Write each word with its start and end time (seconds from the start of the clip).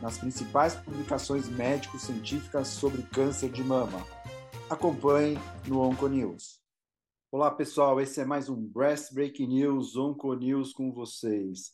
nas 0.00 0.18
principais 0.18 0.74
publicações 0.74 1.48
médico-científicas 1.48 2.68
sobre 2.68 3.02
câncer 3.02 3.50
de 3.50 3.62
mama. 3.62 4.04
Acompanhe 4.70 5.38
no 5.66 5.80
Onconews. 5.80 6.60
Olá, 7.32 7.50
pessoal, 7.50 8.00
esse 8.00 8.20
é 8.20 8.24
mais 8.24 8.48
um 8.48 8.56
Breast 8.56 9.12
Breaking 9.12 9.48
News, 9.48 9.96
Onconews 9.96 10.72
com 10.72 10.92
vocês. 10.92 11.72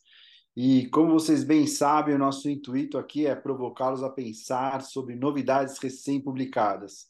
E 0.55 0.87
como 0.87 1.13
vocês 1.13 1.43
bem 1.43 1.67
sabem, 1.67 2.15
o 2.15 2.19
nosso 2.19 2.49
intuito 2.49 2.97
aqui 2.97 3.27
é 3.27 3.35
provocá-los 3.35 4.03
a 4.03 4.09
pensar 4.09 4.81
sobre 4.81 5.15
novidades 5.15 5.77
recém-publicadas. 5.77 7.07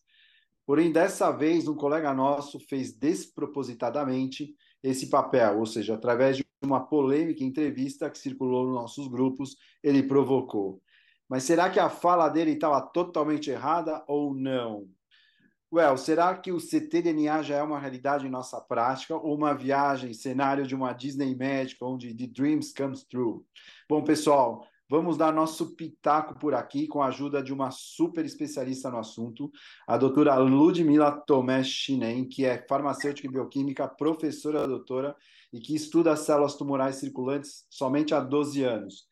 Porém, 0.65 0.91
dessa 0.91 1.31
vez, 1.31 1.67
um 1.67 1.75
colega 1.75 2.13
nosso 2.13 2.59
fez 2.59 2.91
despropositadamente 2.91 4.55
esse 4.81 5.09
papel, 5.09 5.59
ou 5.59 5.65
seja, 5.65 5.93
através 5.93 6.37
de 6.37 6.45
uma 6.63 6.85
polêmica 6.85 7.43
entrevista 7.43 8.09
que 8.09 8.17
circulou 8.17 8.65
nos 8.65 8.75
nossos 8.75 9.07
grupos, 9.07 9.55
ele 9.83 10.03
provocou. 10.03 10.81
Mas 11.29 11.43
será 11.43 11.69
que 11.69 11.79
a 11.79 11.89
fala 11.89 12.29
dele 12.29 12.51
estava 12.51 12.81
totalmente 12.81 13.49
errada 13.49 14.03
ou 14.07 14.33
não? 14.33 14.87
Well, 15.73 15.97
será 15.97 16.33
que 16.37 16.51
o 16.51 16.59
ctDNA 16.59 17.43
já 17.43 17.55
é 17.57 17.63
uma 17.63 17.79
realidade 17.79 18.25
em 18.25 18.29
nossa 18.29 18.61
prática 18.61 19.15
ou 19.15 19.35
uma 19.35 19.53
viagem, 19.53 20.13
cenário 20.13 20.65
de 20.65 20.75
uma 20.75 20.93
Disney 20.93 21.35
médica 21.35 21.85
onde 21.85 22.15
the 22.15 22.27
dreams 22.27 22.71
comes 22.71 23.03
true? 23.03 23.41
Bom, 23.89 24.03
pessoal, 24.03 24.65
vamos 24.87 25.17
dar 25.17 25.33
nosso 25.33 25.75
pitaco 25.75 26.39
por 26.39 26.53
aqui 26.53 26.87
com 26.87 27.01
a 27.01 27.07
ajuda 27.07 27.43
de 27.43 27.51
uma 27.51 27.71
super 27.71 28.23
especialista 28.23 28.89
no 28.89 28.99
assunto, 28.99 29.51
a 29.87 29.97
doutora 29.97 30.37
Ludmila 30.37 31.11
Tomé 31.11 31.63
Chinem, 31.63 32.25
que 32.25 32.45
é 32.45 32.63
farmacêutica 32.69 33.27
e 33.27 33.31
bioquímica, 33.31 33.87
professora 33.87 34.67
doutora 34.67 35.15
e 35.51 35.59
que 35.59 35.75
estuda 35.75 36.13
as 36.13 36.19
células 36.19 36.55
tumorais 36.55 36.97
circulantes 36.97 37.65
somente 37.69 38.13
há 38.13 38.19
12 38.19 38.63
anos. 38.63 39.07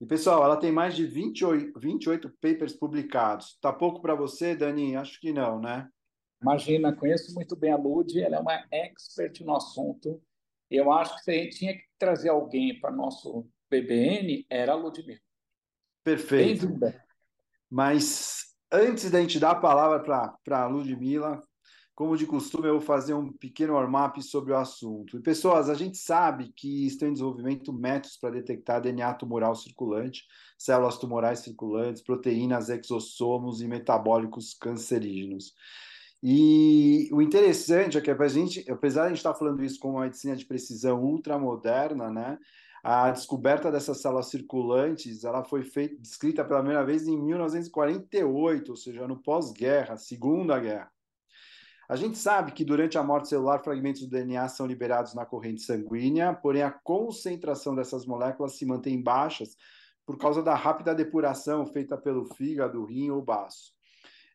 E, 0.00 0.06
pessoal, 0.06 0.44
ela 0.44 0.56
tem 0.56 0.70
mais 0.70 0.94
de 0.94 1.04
28, 1.04 1.78
28 1.78 2.30
papers 2.40 2.72
publicados. 2.72 3.58
Tá 3.60 3.72
pouco 3.72 4.00
para 4.00 4.14
você, 4.14 4.54
Dani? 4.54 4.94
Acho 4.94 5.20
que 5.20 5.32
não, 5.32 5.60
né? 5.60 5.88
Imagina, 6.40 6.94
conheço 6.94 7.34
muito 7.34 7.56
bem 7.56 7.72
a 7.72 7.76
Lud, 7.76 8.20
ela 8.20 8.36
é 8.36 8.40
uma 8.40 8.64
expert 8.70 9.40
no 9.40 9.56
assunto. 9.56 10.22
Eu 10.70 10.92
acho 10.92 11.16
que 11.16 11.24
se 11.24 11.30
a 11.30 11.34
gente 11.34 11.58
tinha 11.58 11.74
que 11.74 11.84
trazer 11.98 12.28
alguém 12.28 12.78
para 12.78 12.92
nosso 12.92 13.48
BBN, 13.68 14.46
era 14.48 14.72
a 14.72 14.76
Ludmilla. 14.76 15.20
Perfeito. 16.04 16.68
Mas 17.68 18.54
antes 18.70 19.10
da 19.10 19.20
gente 19.20 19.40
dar 19.40 19.50
a 19.50 19.60
palavra 19.60 20.00
para 20.44 20.62
a 20.62 20.66
Ludmilla, 20.66 21.42
como 21.98 22.16
de 22.16 22.26
costume, 22.26 22.68
eu 22.68 22.74
vou 22.74 22.80
fazer 22.80 23.12
um 23.12 23.32
pequeno 23.32 23.72
warm-up 23.72 24.22
sobre 24.22 24.52
o 24.52 24.56
assunto. 24.56 25.16
E, 25.16 25.20
pessoas, 25.20 25.68
a 25.68 25.74
gente 25.74 25.98
sabe 25.98 26.52
que 26.54 26.86
estão 26.86 27.08
em 27.08 27.12
desenvolvimento 27.12 27.72
métodos 27.72 28.16
para 28.16 28.30
detectar 28.30 28.80
DNA 28.80 29.14
tumoral 29.14 29.56
circulante, 29.56 30.24
células 30.56 30.96
tumorais 30.96 31.40
circulantes, 31.40 32.00
proteínas, 32.00 32.68
exossomos 32.68 33.60
e 33.60 33.66
metabólicos 33.66 34.54
cancerígenos. 34.54 35.52
E 36.22 37.08
o 37.10 37.20
interessante 37.20 37.98
é 37.98 38.00
que, 38.00 38.12
a 38.12 38.28
gente, 38.28 38.64
apesar 38.70 39.00
de 39.00 39.06
a 39.06 39.08
gente 39.08 39.16
estar 39.18 39.34
falando 39.34 39.64
isso 39.64 39.80
com 39.80 39.90
uma 39.90 40.02
medicina 40.02 40.36
de 40.36 40.46
precisão 40.46 41.02
ultramoderna, 41.02 42.12
né, 42.12 42.38
a 42.80 43.10
descoberta 43.10 43.72
dessas 43.72 44.00
células 44.00 44.30
circulantes 44.30 45.24
ela 45.24 45.42
foi 45.42 45.64
feita, 45.64 45.96
descrita 46.00 46.44
pela 46.44 46.60
primeira 46.60 46.86
vez 46.86 47.08
em 47.08 47.20
1948, 47.20 48.70
ou 48.70 48.76
seja, 48.76 49.08
no 49.08 49.20
pós-guerra, 49.20 49.96
Segunda 49.96 50.60
Guerra. 50.60 50.96
A 51.88 51.96
gente 51.96 52.18
sabe 52.18 52.52
que 52.52 52.66
durante 52.66 52.98
a 52.98 53.02
morte 53.02 53.28
celular, 53.28 53.60
fragmentos 53.64 54.02
do 54.02 54.10
DNA 54.10 54.46
são 54.48 54.66
liberados 54.66 55.14
na 55.14 55.24
corrente 55.24 55.62
sanguínea, 55.62 56.34
porém 56.34 56.62
a 56.62 56.70
concentração 56.70 57.74
dessas 57.74 58.04
moléculas 58.04 58.58
se 58.58 58.66
mantém 58.66 59.02
baixas 59.02 59.56
por 60.04 60.18
causa 60.18 60.42
da 60.42 60.54
rápida 60.54 60.94
depuração 60.94 61.64
feita 61.64 61.96
pelo 61.96 62.26
fígado, 62.34 62.84
rim 62.84 63.08
ou 63.08 63.22
baço. 63.22 63.72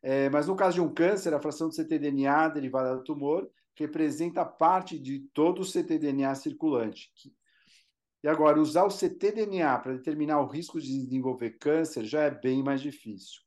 É, 0.02 0.32
mas 0.32 0.48
no 0.48 0.56
caso 0.56 0.76
de 0.76 0.82
um 0.82 0.92
câncer, 0.92 1.32
a 1.32 1.40
fração 1.40 1.70
de 1.70 1.76
ctDNA 1.76 2.50
derivada 2.50 2.96
do 2.96 3.04
tumor 3.04 3.48
representa 3.76 4.44
parte 4.44 4.98
de 4.98 5.20
todo 5.32 5.62
o 5.62 5.66
ctDNA 5.66 6.34
circulante. 6.34 7.12
E 8.24 8.28
agora, 8.28 8.60
usar 8.60 8.84
o 8.84 8.90
ctDNA 8.90 9.78
para 9.78 9.94
determinar 9.94 10.40
o 10.42 10.48
risco 10.48 10.82
de 10.82 10.88
desenvolver 10.88 11.52
câncer 11.60 12.04
já 12.04 12.24
é 12.24 12.32
bem 12.32 12.64
mais 12.64 12.82
difícil. 12.82 13.43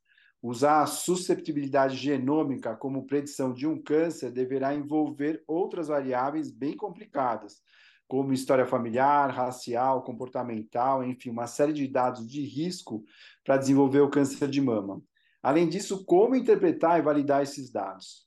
Usar 0.49 0.83
a 0.83 0.87
susceptibilidade 0.87 1.97
genômica 1.97 2.77
como 2.77 3.05
predição 3.05 3.53
de 3.53 3.67
um 3.67 3.83
câncer 3.83 4.31
deverá 4.31 4.73
envolver 4.73 5.43
outras 5.45 5.89
variáveis 5.89 6.53
bem 6.53 6.77
complicadas, 6.77 7.61
como 8.07 8.33
história 8.33 8.65
familiar, 8.65 9.29
racial, 9.29 10.05
comportamental, 10.05 11.03
enfim, 11.03 11.31
uma 11.31 11.49
série 11.49 11.73
de 11.73 11.89
dados 11.89 12.31
de 12.31 12.43
risco 12.43 13.03
para 13.45 13.57
desenvolver 13.57 14.03
o 14.03 14.09
câncer 14.09 14.47
de 14.47 14.61
mama. 14.61 15.03
Além 15.43 15.69
disso, 15.69 16.05
como 16.05 16.37
interpretar 16.37 17.01
e 17.01 17.03
validar 17.03 17.43
esses 17.43 17.69
dados? 17.69 18.25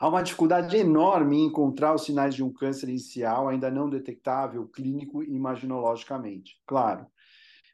Há 0.00 0.08
uma 0.08 0.22
dificuldade 0.22 0.74
enorme 0.74 1.36
em 1.36 1.44
encontrar 1.48 1.94
os 1.94 2.06
sinais 2.06 2.34
de 2.34 2.42
um 2.42 2.50
câncer 2.50 2.88
inicial 2.88 3.46
ainda 3.46 3.70
não 3.70 3.90
detectável 3.90 4.66
clínico 4.68 5.22
e 5.22 5.34
imaginologicamente. 5.34 6.62
Claro. 6.66 7.06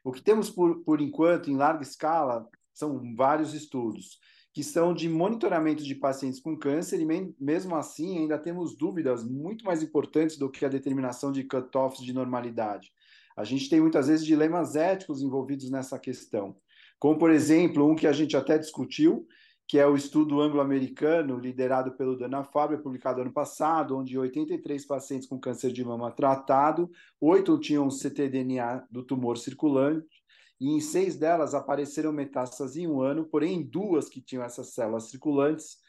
O 0.03 0.11
que 0.11 0.21
temos 0.21 0.49
por, 0.49 0.83
por 0.83 0.99
enquanto, 0.99 1.49
em 1.49 1.55
larga 1.55 1.83
escala, 1.83 2.45
são 2.73 3.15
vários 3.15 3.53
estudos 3.53 4.19
que 4.53 4.63
são 4.63 4.93
de 4.93 5.07
monitoramento 5.07 5.83
de 5.83 5.95
pacientes 5.95 6.39
com 6.39 6.57
câncer 6.57 6.99
e 6.99 7.33
mesmo 7.39 7.75
assim 7.75 8.17
ainda 8.17 8.37
temos 8.37 8.75
dúvidas 8.75 9.23
muito 9.23 9.63
mais 9.63 9.81
importantes 9.81 10.37
do 10.37 10.49
que 10.49 10.65
a 10.65 10.69
determinação 10.69 11.31
de 11.31 11.43
cutoffs 11.45 12.03
de 12.03 12.13
normalidade. 12.13 12.91
A 13.35 13.45
gente 13.45 13.69
tem 13.69 13.79
muitas 13.79 14.07
vezes 14.07 14.25
dilemas 14.25 14.75
éticos 14.75 15.21
envolvidos 15.21 15.71
nessa 15.71 15.97
questão, 15.97 16.55
como 16.99 17.17
por 17.17 17.31
exemplo 17.31 17.89
um 17.89 17.95
que 17.95 18.05
a 18.05 18.11
gente 18.11 18.35
até 18.35 18.57
discutiu, 18.57 19.25
que 19.65 19.79
é 19.79 19.87
o 19.87 19.95
estudo 19.95 20.41
anglo-americano 20.41 21.39
liderado 21.39 21.93
pelo 21.93 22.17
Dana 22.17 22.43
Fábio, 22.43 22.83
publicado 22.83 23.21
ano 23.21 23.31
passado, 23.31 23.97
onde 23.97 24.19
83 24.19 24.85
pacientes 24.85 25.29
com 25.29 25.39
câncer 25.39 25.71
de 25.71 25.81
mama 25.81 26.11
tratado, 26.11 26.91
oito 27.21 27.57
tinham 27.57 27.89
ctDNA 27.89 28.85
do 28.91 29.01
tumor 29.01 29.37
circulante 29.37 30.20
e 30.61 30.69
em 30.69 30.79
seis 30.79 31.15
delas 31.15 31.55
apareceram 31.55 32.13
metástases 32.13 32.77
em 32.77 32.87
um 32.87 33.01
ano, 33.01 33.25
porém 33.25 33.55
em 33.55 33.63
duas 33.63 34.07
que 34.07 34.21
tinham 34.21 34.43
essas 34.43 34.75
células 34.75 35.09
circulantes 35.09 35.79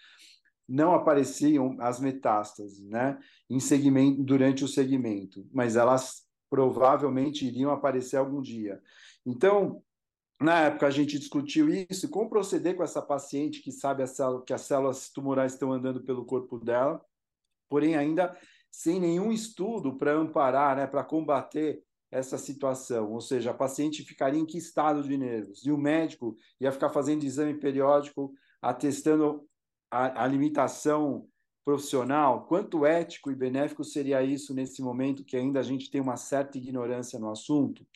não 0.66 0.94
apareciam 0.94 1.77
as 1.78 2.00
metástases, 2.00 2.81
né, 2.81 3.19
em 3.50 3.60
segmento, 3.60 4.22
durante 4.22 4.65
o 4.65 4.69
segmento, 4.69 5.47
mas 5.53 5.77
elas 5.77 6.22
provavelmente 6.49 7.47
iriam 7.47 7.71
aparecer 7.71 8.16
algum 8.16 8.41
dia. 8.41 8.81
Então, 9.27 9.83
na 10.41 10.60
época 10.60 10.87
a 10.87 10.91
gente 10.91 11.19
discutiu 11.19 11.69
isso, 11.69 12.09
como 12.09 12.31
proceder 12.31 12.75
com 12.75 12.83
essa 12.83 13.03
paciente 13.03 13.60
que 13.60 13.71
sabe 13.71 14.06
célula, 14.06 14.43
que 14.43 14.54
as 14.54 14.62
células 14.62 15.10
tumorais 15.10 15.53
estão 15.53 15.71
andando 15.71 16.03
pelo 16.03 16.25
corpo 16.25 16.59
dela, 16.59 17.04
porém 17.69 17.94
ainda 17.94 18.34
sem 18.71 18.98
nenhum 18.98 19.30
estudo 19.30 19.98
para 19.98 20.15
amparar, 20.15 20.77
né, 20.77 20.86
para 20.86 21.04
combater 21.04 21.84
essa 22.12 22.36
situação, 22.36 23.10
ou 23.10 23.22
seja, 23.22 23.50
a 23.50 23.54
paciente 23.54 24.04
ficaria 24.04 24.38
em 24.38 24.44
que 24.44 24.59
estado 24.59 25.03
de 25.03 25.16
nervos? 25.16 25.64
E 25.64 25.72
o 25.72 25.78
médico 25.78 26.36
ia 26.60 26.70
ficar 26.70 26.91
fazendo 26.91 27.24
exame 27.24 27.54
periódico, 27.54 28.34
atestando 28.60 29.48
a, 29.91 30.22
a 30.22 30.26
limitação 30.26 31.26
profissional? 31.64 32.44
Quanto 32.44 32.84
ético 32.84 33.30
e 33.30 33.34
benéfico 33.34 33.82
seria 33.82 34.22
isso 34.22 34.53
nesse 34.53 34.82
momento 34.82 35.24
que 35.24 35.38
ainda 35.38 35.60
a 35.60 35.62
gente 35.62 35.91
tem 35.91 36.03
uma 36.03 36.18
certa 36.18 36.59
ignorância 36.59 37.18
no 37.18 37.30
assunto? 37.30 37.86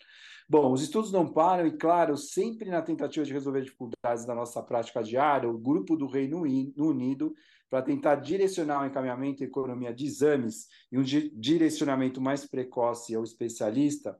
Bom, 0.48 0.72
os 0.72 0.80
estudos 0.80 1.12
não 1.12 1.30
param 1.30 1.66
e, 1.66 1.76
claro, 1.76 2.16
sempre 2.16 2.70
na 2.70 2.80
tentativa 2.80 3.26
de 3.26 3.32
resolver 3.32 3.62
dificuldades 3.62 4.24
da 4.24 4.34
nossa 4.34 4.62
prática 4.62 5.02
diária, 5.02 5.50
o 5.50 5.58
grupo 5.58 5.94
do 5.94 6.06
Reino 6.06 6.40
Unido 6.40 7.34
para 7.68 7.82
tentar 7.82 8.16
direcionar 8.16 8.82
o 8.82 8.86
encaminhamento 8.86 9.42
e 9.42 9.46
economia 9.46 9.92
de 9.92 10.06
exames 10.06 10.68
e 10.90 10.98
um 10.98 11.02
direcionamento 11.02 12.20
mais 12.20 12.46
precoce 12.46 13.14
ao 13.14 13.24
especialista, 13.24 14.16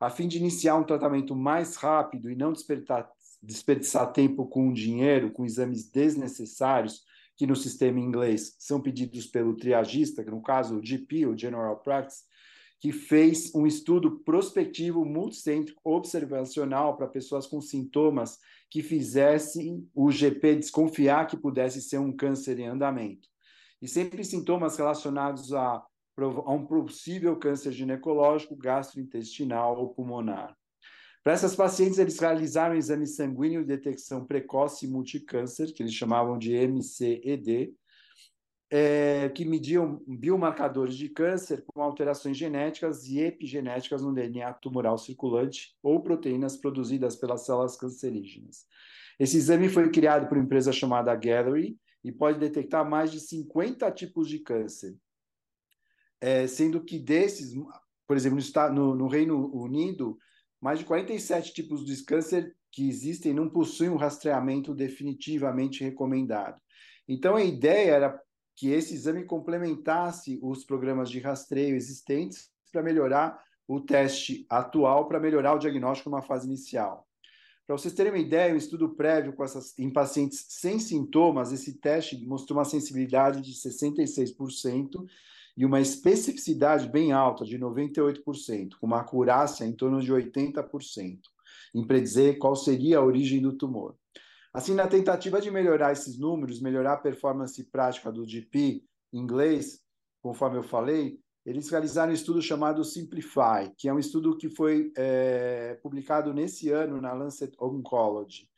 a 0.00 0.10
fim 0.10 0.28
de 0.28 0.38
iniciar 0.38 0.76
um 0.76 0.84
tratamento 0.84 1.34
mais 1.34 1.76
rápido 1.76 2.30
e 2.30 2.36
não 2.36 2.52
desperdiçar, 2.52 4.12
tempo 4.12 4.46
com 4.46 4.72
dinheiro, 4.72 5.30
com 5.30 5.44
exames 5.44 5.90
desnecessários, 5.90 7.02
que 7.36 7.46
no 7.46 7.56
sistema 7.56 8.00
inglês 8.00 8.56
são 8.58 8.80
pedidos 8.80 9.26
pelo 9.26 9.56
triagista, 9.56 10.24
que 10.24 10.30
no 10.30 10.42
caso 10.42 10.78
o 10.78 10.84
GP, 10.84 11.26
o 11.26 11.38
General 11.38 11.76
Practice, 11.78 12.24
que 12.78 12.92
fez 12.92 13.54
um 13.54 13.66
estudo 13.66 14.20
prospectivo 14.20 15.04
multicêntrico 15.04 15.80
observacional 15.84 16.96
para 16.96 17.06
pessoas 17.06 17.46
com 17.46 17.60
sintomas 17.60 18.38
que 18.70 18.82
fizessem 18.82 19.88
o 19.94 20.10
GP 20.10 20.56
desconfiar 20.56 21.26
que 21.26 21.36
pudesse 21.36 21.80
ser 21.80 21.98
um 21.98 22.14
câncer 22.14 22.58
em 22.58 22.66
andamento. 22.66 23.28
E 23.80 23.88
sempre 23.88 24.24
sintomas 24.24 24.76
relacionados 24.76 25.52
a, 25.52 25.82
a 26.16 26.52
um 26.52 26.66
possível 26.66 27.36
câncer 27.36 27.72
ginecológico, 27.72 28.56
gastrointestinal 28.56 29.78
ou 29.78 29.94
pulmonar. 29.94 30.56
Para 31.22 31.32
essas 31.32 31.56
pacientes, 31.56 31.98
eles 31.98 32.18
realizaram 32.18 32.74
um 32.74 32.78
exame 32.78 33.06
sanguíneo 33.06 33.62
de 33.62 33.66
detecção 33.66 34.24
precoce 34.24 34.86
multicâncer, 34.86 35.74
que 35.74 35.82
eles 35.82 35.92
chamavam 35.92 36.38
de 36.38 36.54
MCED, 36.54 37.74
é, 38.70 39.28
que 39.28 39.44
mediam 39.44 40.02
biomarcadores 40.06 40.96
de 40.96 41.08
câncer 41.08 41.64
com 41.66 41.80
alterações 41.80 42.36
genéticas 42.36 43.06
e 43.06 43.20
epigenéticas 43.20 44.02
no 44.02 44.12
DNA 44.12 44.52
tumoral 44.54 44.98
circulante 44.98 45.76
ou 45.82 46.02
proteínas 46.02 46.56
produzidas 46.56 47.14
pelas 47.16 47.46
células 47.46 47.76
cancerígenas. 47.76 48.66
Esse 49.18 49.36
exame 49.36 49.68
foi 49.68 49.90
criado 49.90 50.28
por 50.28 50.36
uma 50.36 50.44
empresa 50.44 50.72
chamada 50.72 51.14
Gallery 51.14 51.78
e 52.02 52.12
pode 52.12 52.38
detectar 52.38 52.88
mais 52.88 53.10
de 53.10 53.20
50 53.20 53.90
tipos 53.92 54.28
de 54.28 54.40
câncer, 54.40 54.96
é, 56.20 56.46
sendo 56.46 56.82
que 56.82 56.98
desses, 56.98 57.54
por 58.06 58.16
exemplo, 58.16 58.38
no, 58.72 58.94
no 58.94 59.08
Reino 59.08 59.50
Unido, 59.54 60.18
mais 60.60 60.78
de 60.80 60.84
47 60.84 61.54
tipos 61.54 61.84
de 61.84 62.04
câncer 62.04 62.54
que 62.72 62.88
existem 62.88 63.32
não 63.32 63.48
possuem 63.48 63.90
um 63.90 63.96
rastreamento 63.96 64.74
definitivamente 64.74 65.82
recomendado. 65.82 66.60
Então, 67.08 67.36
a 67.36 67.42
ideia 67.42 67.92
era 67.92 68.22
que 68.56 68.70
esse 68.70 68.94
exame 68.94 69.24
complementasse 69.24 70.40
os 70.42 70.64
programas 70.64 71.10
de 71.10 71.20
rastreio 71.20 71.76
existentes 71.76 72.50
para 72.72 72.82
melhorar 72.82 73.38
o 73.68 73.80
teste 73.80 74.46
atual, 74.48 75.06
para 75.06 75.20
melhorar 75.20 75.54
o 75.54 75.58
diagnóstico 75.58 76.08
numa 76.08 76.22
fase 76.22 76.46
inicial. 76.46 77.06
Para 77.66 77.76
vocês 77.76 77.92
terem 77.92 78.12
uma 78.12 78.18
ideia, 78.18 78.54
um 78.54 78.56
estudo 78.56 78.90
prévio 78.90 79.32
com 79.32 79.42
essas, 79.44 79.76
em 79.78 79.92
pacientes 79.92 80.46
sem 80.48 80.78
sintomas, 80.78 81.52
esse 81.52 81.74
teste 81.74 82.16
mostrou 82.24 82.58
uma 82.58 82.64
sensibilidade 82.64 83.42
de 83.42 83.52
66% 83.52 85.04
e 85.56 85.64
uma 85.64 85.80
especificidade 85.80 86.88
bem 86.88 87.12
alta, 87.12 87.44
de 87.44 87.58
98%, 87.58 88.76
com 88.78 88.86
uma 88.86 89.00
acurácia 89.00 89.64
em 89.64 89.72
torno 89.72 90.00
de 90.00 90.12
80%, 90.12 91.18
em 91.74 91.84
predizer 91.84 92.38
qual 92.38 92.54
seria 92.54 92.98
a 92.98 93.04
origem 93.04 93.40
do 93.40 93.52
tumor. 93.52 93.96
Assim, 94.56 94.72
na 94.72 94.86
tentativa 94.86 95.38
de 95.38 95.50
melhorar 95.50 95.92
esses 95.92 96.18
números, 96.18 96.62
melhorar 96.62 96.94
a 96.94 96.96
performance 96.96 97.62
prática 97.64 98.10
do 98.10 98.26
GP 98.26 98.82
em 99.12 99.18
inglês, 99.18 99.82
conforme 100.22 100.56
eu 100.56 100.62
falei, 100.62 101.20
eles 101.44 101.68
realizaram 101.68 102.10
um 102.10 102.14
estudo 102.14 102.40
chamado 102.40 102.82
Simplify, 102.82 103.70
que 103.76 103.86
é 103.86 103.92
um 103.92 103.98
estudo 103.98 104.34
que 104.34 104.48
foi 104.48 104.90
é, 104.96 105.78
publicado 105.82 106.32
nesse 106.32 106.70
ano 106.70 107.02
na 107.02 107.12
Lancet 107.12 107.54
Oncology. 107.60 108.48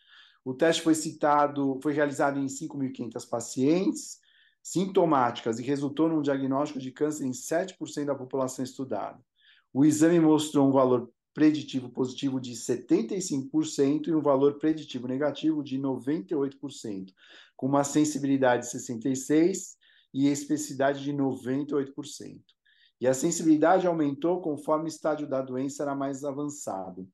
O 0.44 0.54
teste 0.54 0.82
foi 0.82 0.94
citado, 0.94 1.80
foi 1.82 1.92
realizado 1.94 2.38
em 2.38 2.46
5.500 2.46 3.28
pacientes, 3.28 4.20
sintomáticas 4.62 5.58
e 5.58 5.64
resultou 5.64 6.08
num 6.08 6.22
diagnóstico 6.22 6.78
de 6.78 6.92
câncer 6.92 7.26
em 7.26 7.32
7% 7.32 8.04
da 8.04 8.14
população 8.14 8.64
estudada. 8.64 9.18
O 9.72 9.84
exame 9.84 10.20
mostrou 10.20 10.68
um 10.68 10.72
valor 10.72 11.10
preditivo 11.38 11.88
positivo 11.88 12.40
de 12.40 12.50
75% 12.50 14.08
e 14.08 14.12
um 14.12 14.20
valor 14.20 14.58
preditivo 14.58 15.06
negativo 15.06 15.62
de 15.62 15.78
98%, 15.78 17.14
com 17.56 17.68
uma 17.68 17.84
sensibilidade 17.84 18.66
de 18.66 18.76
66% 18.76 19.76
e 20.12 20.26
especificidade 20.26 21.04
de 21.04 21.12
98%. 21.12 22.40
E 23.00 23.06
a 23.06 23.14
sensibilidade 23.14 23.86
aumentou 23.86 24.40
conforme 24.40 24.86
o 24.86 24.88
estágio 24.88 25.28
da 25.28 25.40
doença 25.40 25.84
era 25.84 25.94
mais 25.94 26.24
avançado. 26.24 27.08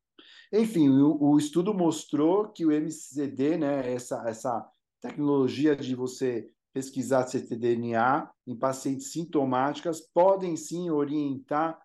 Enfim, 0.51 0.89
o, 0.89 1.19
o 1.21 1.37
estudo 1.37 1.75
mostrou 1.75 2.49
que 2.49 2.65
o 2.65 2.73
MCD, 2.73 3.59
né, 3.59 3.93
essa, 3.93 4.27
essa 4.27 4.67
tecnologia 5.03 5.77
de 5.77 5.95
você 5.95 6.49
pesquisar 6.73 7.25
ctDNA 7.25 8.31
em 8.47 8.57
pacientes 8.57 9.13
sintomáticas 9.13 10.01
podem 10.01 10.57
sim 10.57 10.89
orientar 10.89 11.79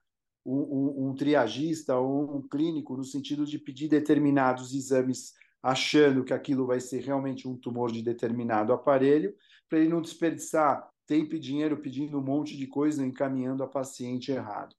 um, 0.49 1.05
um, 1.05 1.09
um 1.09 1.15
triagista 1.15 1.95
ou 1.95 2.37
um 2.37 2.41
clínico 2.41 2.97
no 2.97 3.03
sentido 3.03 3.45
de 3.45 3.59
pedir 3.59 3.87
determinados 3.87 4.73
exames 4.73 5.33
achando 5.61 6.23
que 6.23 6.33
aquilo 6.33 6.65
vai 6.65 6.79
ser 6.79 7.03
realmente 7.03 7.47
um 7.47 7.55
tumor 7.55 7.91
de 7.91 8.01
determinado 8.01 8.73
aparelho, 8.73 9.33
para 9.69 9.79
ele 9.79 9.89
não 9.89 10.01
desperdiçar 10.01 10.87
tempo 11.05 11.35
e 11.35 11.39
dinheiro 11.39 11.77
pedindo 11.77 12.17
um 12.17 12.23
monte 12.23 12.57
de 12.57 12.65
coisa 12.65 13.05
encaminhando 13.05 13.63
a 13.63 13.67
paciente 13.67 14.31
errado. 14.31 14.75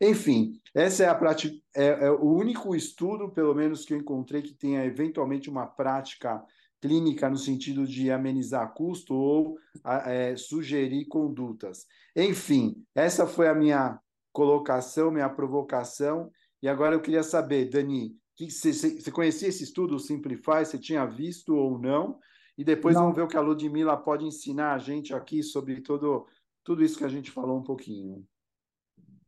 Enfim, 0.00 0.60
essa 0.74 1.04
é 1.04 1.08
a 1.08 1.14
prática, 1.14 1.54
é, 1.74 2.06
é, 2.06 2.10
o 2.10 2.34
único 2.34 2.74
estudo, 2.74 3.30
pelo 3.30 3.54
menos 3.54 3.84
que 3.84 3.94
eu 3.94 3.98
encontrei, 3.98 4.42
que 4.42 4.54
tenha 4.54 4.84
eventualmente 4.84 5.48
uma 5.48 5.66
prática 5.66 6.44
clínica 6.80 7.30
no 7.30 7.38
sentido 7.38 7.86
de 7.86 8.10
amenizar 8.10 8.74
custo 8.74 9.14
ou 9.14 9.56
é, 10.04 10.36
sugerir 10.36 11.06
condutas. 11.06 11.86
Enfim, 12.14 12.84
essa 12.94 13.26
foi 13.26 13.48
a 13.48 13.54
minha 13.54 13.98
colocação, 14.34 15.12
minha 15.12 15.30
provocação. 15.30 16.30
E 16.60 16.68
agora 16.68 16.96
eu 16.96 17.00
queria 17.00 17.22
saber, 17.22 17.70
Dani, 17.70 18.16
que 18.36 18.50
você 18.50 19.10
conhecia 19.12 19.48
esse 19.48 19.62
estudo, 19.62 19.94
o 19.94 20.00
Simplify? 20.00 20.64
Você 20.64 20.78
tinha 20.78 21.06
visto 21.06 21.54
ou 21.54 21.78
não? 21.78 22.18
E 22.58 22.64
depois 22.64 22.96
não. 22.96 23.02
vamos 23.02 23.16
ver 23.16 23.22
o 23.22 23.28
que 23.28 23.36
a 23.36 23.40
Ludmilla 23.40 23.96
pode 23.96 24.26
ensinar 24.26 24.74
a 24.74 24.78
gente 24.78 25.14
aqui 25.14 25.42
sobre 25.42 25.80
todo, 25.80 26.26
tudo 26.64 26.84
isso 26.84 26.98
que 26.98 27.04
a 27.04 27.08
gente 27.08 27.30
falou 27.30 27.58
um 27.58 27.62
pouquinho. 27.62 28.26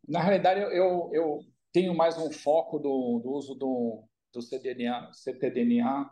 Na 0.07 0.21
realidade, 0.21 0.61
eu, 0.61 1.11
eu 1.13 1.39
tenho 1.73 1.95
mais 1.95 2.19
um 2.19 2.31
foco 2.33 2.79
do, 2.79 3.21
do 3.23 3.31
uso 3.31 3.55
do, 3.55 4.05
do 4.33 4.43
CDNA, 4.43 5.11
CTDNA 5.13 6.11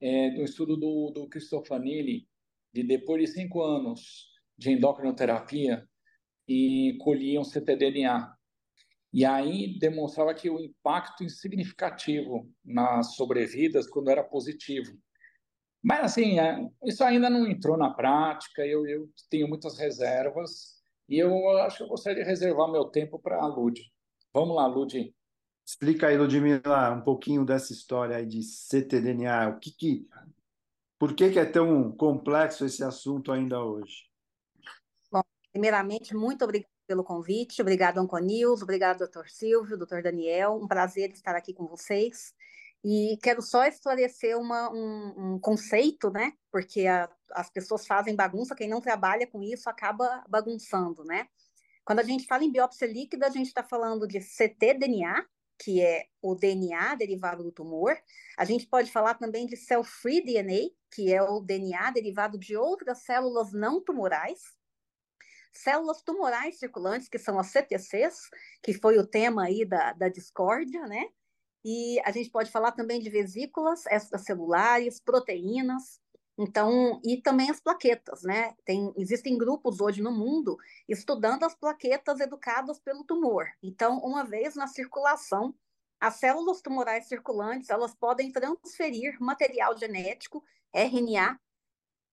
é, 0.00 0.30
do 0.30 0.42
estudo 0.42 0.76
do, 0.76 1.10
do 1.10 1.28
Cristofanilli, 1.28 2.28
de 2.72 2.82
depois 2.82 3.22
de 3.22 3.28
cinco 3.28 3.62
anos 3.62 4.28
de 4.58 4.72
endocrinoterapia, 4.72 5.86
e 6.48 6.96
colhiam 7.00 7.42
ctDNA. 7.42 8.36
E 9.12 9.24
aí 9.24 9.78
demonstrava 9.78 10.34
que 10.34 10.50
o 10.50 10.60
impacto 10.60 11.24
insignificativo 11.24 12.50
nas 12.64 13.14
sobrevidas 13.14 13.88
quando 13.88 14.10
era 14.10 14.22
positivo. 14.22 14.96
Mas, 15.82 16.04
assim, 16.04 16.38
é, 16.38 16.68
isso 16.84 17.04
ainda 17.04 17.30
não 17.30 17.46
entrou 17.46 17.76
na 17.76 17.90
prática, 17.90 18.66
eu, 18.66 18.86
eu 18.86 19.08
tenho 19.30 19.48
muitas 19.48 19.78
reservas, 19.78 20.76
e 21.08 21.18
eu 21.18 21.48
acho 21.60 21.78
que 21.78 21.82
eu 21.84 21.88
gostaria 21.88 22.22
de 22.22 22.28
reservar 22.28 22.70
meu 22.70 22.86
tempo 22.86 23.18
para 23.18 23.36
a 23.36 23.46
Lud. 23.46 23.80
Vamos 24.34 24.56
lá, 24.56 24.66
Lud. 24.66 25.14
Explica 25.64 26.08
aí, 26.08 26.18
Ludmila, 26.18 26.90
um 26.90 27.02
pouquinho 27.02 27.44
dessa 27.44 27.72
história 27.72 28.16
aí 28.16 28.26
de 28.26 28.40
ctDNA. 28.42 29.48
O 29.48 29.58
que 29.58 29.70
que, 29.70 30.08
por 30.98 31.14
que, 31.14 31.30
que 31.30 31.38
é 31.38 31.44
tão 31.44 31.92
complexo 31.92 32.64
esse 32.64 32.82
assunto 32.84 33.32
ainda 33.32 33.62
hoje? 33.62 34.04
Primeiramente, 35.56 36.14
muito 36.14 36.44
obrigada 36.44 36.70
pelo 36.86 37.02
convite. 37.02 37.62
Obrigado, 37.62 37.96
Anconils. 37.96 38.60
Obrigado, 38.60 38.98
doutor 38.98 39.26
Silvio, 39.30 39.78
doutor 39.78 40.02
Daniel. 40.02 40.60
Um 40.62 40.68
prazer 40.68 41.10
estar 41.12 41.34
aqui 41.34 41.54
com 41.54 41.66
vocês. 41.66 42.34
E 42.84 43.18
quero 43.22 43.40
só 43.40 43.64
esclarecer 43.64 44.38
uma, 44.38 44.70
um, 44.70 45.14
um 45.16 45.40
conceito, 45.40 46.10
né? 46.10 46.34
Porque 46.52 46.86
a, 46.86 47.08
as 47.30 47.48
pessoas 47.48 47.86
fazem 47.86 48.14
bagunça, 48.14 48.54
quem 48.54 48.68
não 48.68 48.82
trabalha 48.82 49.26
com 49.26 49.42
isso 49.42 49.70
acaba 49.70 50.22
bagunçando, 50.28 51.02
né? 51.04 51.26
Quando 51.86 52.00
a 52.00 52.04
gente 52.04 52.26
fala 52.26 52.44
em 52.44 52.52
biópsia 52.52 52.86
líquida, 52.86 53.26
a 53.26 53.30
gente 53.30 53.46
está 53.46 53.62
falando 53.62 54.06
de 54.06 54.20
ctDNA, 54.20 55.26
que 55.58 55.80
é 55.80 56.04
o 56.20 56.34
DNA 56.34 56.96
derivado 56.96 57.42
do 57.42 57.50
tumor. 57.50 57.96
A 58.36 58.44
gente 58.44 58.66
pode 58.66 58.92
falar 58.92 59.14
também 59.14 59.46
de 59.46 59.56
cell-free 59.56 60.22
DNA, 60.22 60.68
que 60.90 61.14
é 61.14 61.22
o 61.22 61.40
DNA 61.40 61.92
derivado 61.92 62.38
de 62.38 62.58
outras 62.58 63.04
células 63.04 63.54
não 63.54 63.82
tumorais. 63.82 64.55
Células 65.58 66.02
tumorais 66.02 66.58
circulantes, 66.58 67.08
que 67.08 67.18
são 67.18 67.38
as 67.38 67.48
CTCs, 67.48 68.30
que 68.62 68.72
foi 68.72 68.98
o 68.98 69.06
tema 69.06 69.44
aí 69.44 69.64
da, 69.64 69.92
da 69.92 70.08
discórdia, 70.08 70.86
né? 70.86 71.08
E 71.64 72.00
a 72.04 72.12
gente 72.12 72.30
pode 72.30 72.50
falar 72.50 72.72
também 72.72 73.00
de 73.00 73.10
vesículas 73.10 73.86
extracelulares, 73.86 75.00
proteínas, 75.00 76.00
então, 76.38 77.00
e 77.02 77.20
também 77.22 77.50
as 77.50 77.60
plaquetas, 77.60 78.22
né? 78.22 78.54
Tem, 78.64 78.92
existem 78.96 79.38
grupos 79.38 79.80
hoje 79.80 80.02
no 80.02 80.12
mundo 80.12 80.58
estudando 80.86 81.44
as 81.44 81.54
plaquetas 81.54 82.20
educadas 82.20 82.78
pelo 82.78 83.04
tumor. 83.04 83.46
Então, 83.62 83.98
uma 84.00 84.22
vez 84.22 84.54
na 84.54 84.66
circulação, 84.66 85.54
as 85.98 86.16
células 86.16 86.60
tumorais 86.60 87.06
circulantes, 87.08 87.70
elas 87.70 87.94
podem 87.94 88.30
transferir 88.30 89.16
material 89.18 89.76
genético, 89.78 90.44
RNA, 90.74 91.40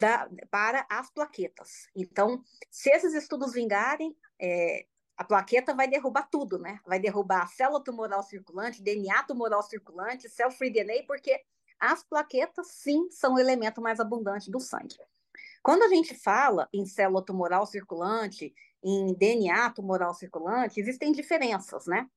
da, 0.04 0.30
para 0.52 0.86
as 0.90 1.10
plaquetas. 1.10 1.88
Então, 1.96 2.44
se 2.70 2.90
esses 2.90 3.14
estudos 3.14 3.54
vingarem, 3.54 4.14
é, 4.38 4.86
a 5.16 5.24
plaqueta 5.24 5.74
vai 5.74 5.88
derrubar 5.88 6.28
tudo, 6.30 6.60
né? 6.60 6.82
Vai 6.86 7.00
derrubar 7.00 7.44
a 7.44 7.48
célula 7.48 7.82
tumoral 7.82 8.22
circulante, 8.22 8.84
DNA 8.84 9.24
tumoral 9.24 9.64
circulante, 9.64 10.28
cell-free 10.28 10.74
DNA, 10.74 11.06
porque 11.08 11.42
as 11.80 12.04
plaquetas, 12.04 12.68
sim, 12.68 13.10
são 13.12 13.36
o 13.36 13.40
elemento 13.40 13.82
mais 13.82 14.02
abundante 14.02 14.52
do 14.52 14.60
sangue. 14.60 14.98
Quando 15.62 15.84
a 15.84 15.88
gente 15.88 16.14
fala 16.16 16.68
em 16.74 16.86
célula 16.86 17.24
tumoral 17.24 17.66
circulante 17.66 18.54
em 18.84 19.14
DNA 19.14 19.70
tumoral 19.70 20.14
circulante, 20.14 20.82
existem 20.82 21.14
diferenças, 21.14 21.88
né? 21.88 22.10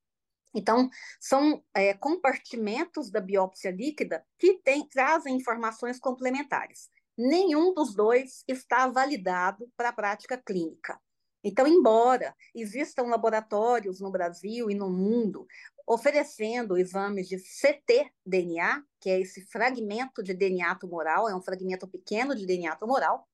Então, 0.52 0.90
são 1.21 1.62
é, 1.73 1.95
compartimentos 1.95 3.11
da 3.11 3.21
biópsia 3.21 3.71
líquida 3.71 4.26
que 4.37 4.55
tem, 4.64 4.88
trazem 4.88 5.37
informações 5.37 6.00
complementares. 6.00 6.90
Nenhum 7.16 7.73
dos 7.73 7.94
dois 7.94 8.44
está 8.46 8.87
validado 8.88 9.70
para 9.76 9.88
a 9.88 9.92
prática 9.92 10.37
clínica. 10.37 11.00
Então, 11.42 11.66
embora 11.66 12.35
existam 12.54 13.04
laboratórios 13.04 14.00
no 14.00 14.11
Brasil 14.11 14.70
e 14.70 14.75
no 14.75 14.90
mundo 14.90 15.46
oferecendo 15.87 16.76
exames 16.76 17.28
de 17.28 17.38
ctDNA, 17.38 18.85
que 19.00 19.08
é 19.08 19.20
esse 19.20 19.42
fragmento 19.42 20.23
de 20.23 20.35
DNA 20.35 20.75
tumoral, 20.75 21.28
é 21.28 21.37
um 21.37 21.40
fragmento 21.40 21.87
pequeno 21.87 22.35
de 22.35 22.44
DNA 22.44 22.75
tumoral, 22.75 23.28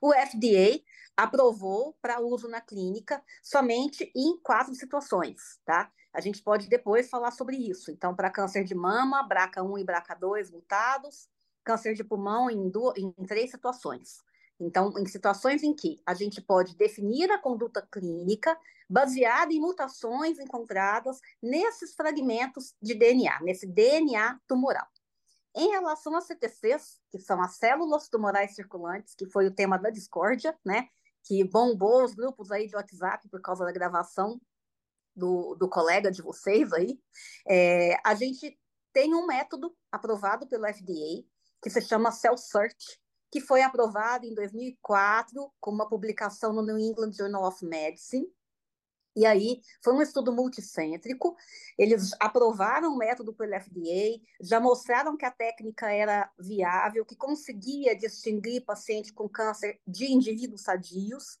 o 0.00 0.12
FDA 0.12 0.80
aprovou 1.16 1.96
para 2.00 2.20
uso 2.20 2.48
na 2.48 2.60
clínica 2.60 3.22
somente 3.42 4.12
em 4.14 4.38
quatro 4.40 4.74
situações, 4.74 5.58
tá? 5.64 5.90
A 6.12 6.20
gente 6.20 6.42
pode 6.42 6.68
depois 6.68 7.08
falar 7.08 7.30
sobre 7.30 7.56
isso. 7.56 7.90
Então, 7.90 8.14
para 8.14 8.30
câncer 8.30 8.64
de 8.64 8.74
mama, 8.74 9.26
BRCA1 9.28 9.80
e 9.80 9.84
BRCA2 9.84 10.52
mutados, 10.52 11.28
câncer 11.66 11.94
de 11.94 12.04
pulmão 12.04 12.48
em, 12.48 12.70
duas, 12.70 12.96
em 12.96 13.10
três 13.26 13.50
situações. 13.50 14.24
Então, 14.58 14.92
em 14.96 15.04
situações 15.04 15.62
em 15.64 15.74
que 15.74 16.00
a 16.06 16.14
gente 16.14 16.40
pode 16.40 16.76
definir 16.76 17.30
a 17.30 17.38
conduta 17.38 17.86
clínica 17.92 18.56
baseada 18.88 19.52
em 19.52 19.60
mutações 19.60 20.38
encontradas 20.38 21.20
nesses 21.42 21.94
fragmentos 21.94 22.72
de 22.80 22.94
DNA, 22.94 23.40
nesse 23.42 23.66
DNA 23.66 24.38
tumoral. 24.46 24.86
Em 25.54 25.70
relação 25.70 26.16
às 26.16 26.24
CTCs, 26.24 27.00
que 27.10 27.18
são 27.18 27.42
as 27.42 27.56
células 27.56 28.08
tumorais 28.08 28.54
circulantes, 28.54 29.14
que 29.14 29.26
foi 29.26 29.46
o 29.46 29.54
tema 29.54 29.76
da 29.76 29.90
discórdia, 29.90 30.56
né? 30.64 30.88
Que 31.24 31.42
bombou 31.42 32.04
os 32.04 32.14
grupos 32.14 32.52
aí 32.52 32.68
de 32.68 32.76
WhatsApp 32.76 33.28
por 33.28 33.40
causa 33.40 33.64
da 33.64 33.72
gravação 33.72 34.40
do, 35.14 35.54
do 35.56 35.68
colega 35.68 36.10
de 36.10 36.22
vocês 36.22 36.72
aí. 36.72 36.98
É, 37.48 37.96
a 38.04 38.14
gente 38.14 38.56
tem 38.92 39.14
um 39.14 39.26
método 39.26 39.74
aprovado 39.90 40.46
pelo 40.46 40.66
FDA 40.66 41.24
que 41.66 41.70
se 41.70 41.80
chama 41.80 42.12
Cell 42.12 42.36
Search, 42.36 42.96
que 43.28 43.40
foi 43.40 43.60
aprovado 43.60 44.24
em 44.24 44.32
2004 44.32 45.52
com 45.58 45.72
uma 45.72 45.88
publicação 45.88 46.52
no 46.52 46.62
New 46.62 46.78
England 46.78 47.10
Journal 47.10 47.42
of 47.42 47.64
Medicine, 47.64 48.24
e 49.16 49.26
aí, 49.26 49.60
foi 49.82 49.94
um 49.94 50.00
estudo 50.00 50.32
multicêntrico, 50.32 51.34
eles 51.76 52.12
aprovaram 52.20 52.92
o 52.92 52.96
método 52.96 53.34
pelo 53.34 53.58
FDA, 53.60 54.22
já 54.40 54.60
mostraram 54.60 55.16
que 55.16 55.24
a 55.24 55.30
técnica 55.32 55.90
era 55.90 56.30
viável, 56.38 57.04
que 57.04 57.16
conseguia 57.16 57.96
distinguir 57.96 58.64
paciente 58.64 59.12
com 59.12 59.28
câncer 59.28 59.80
de 59.84 60.12
indivíduos 60.12 60.62
sadios, 60.62 61.40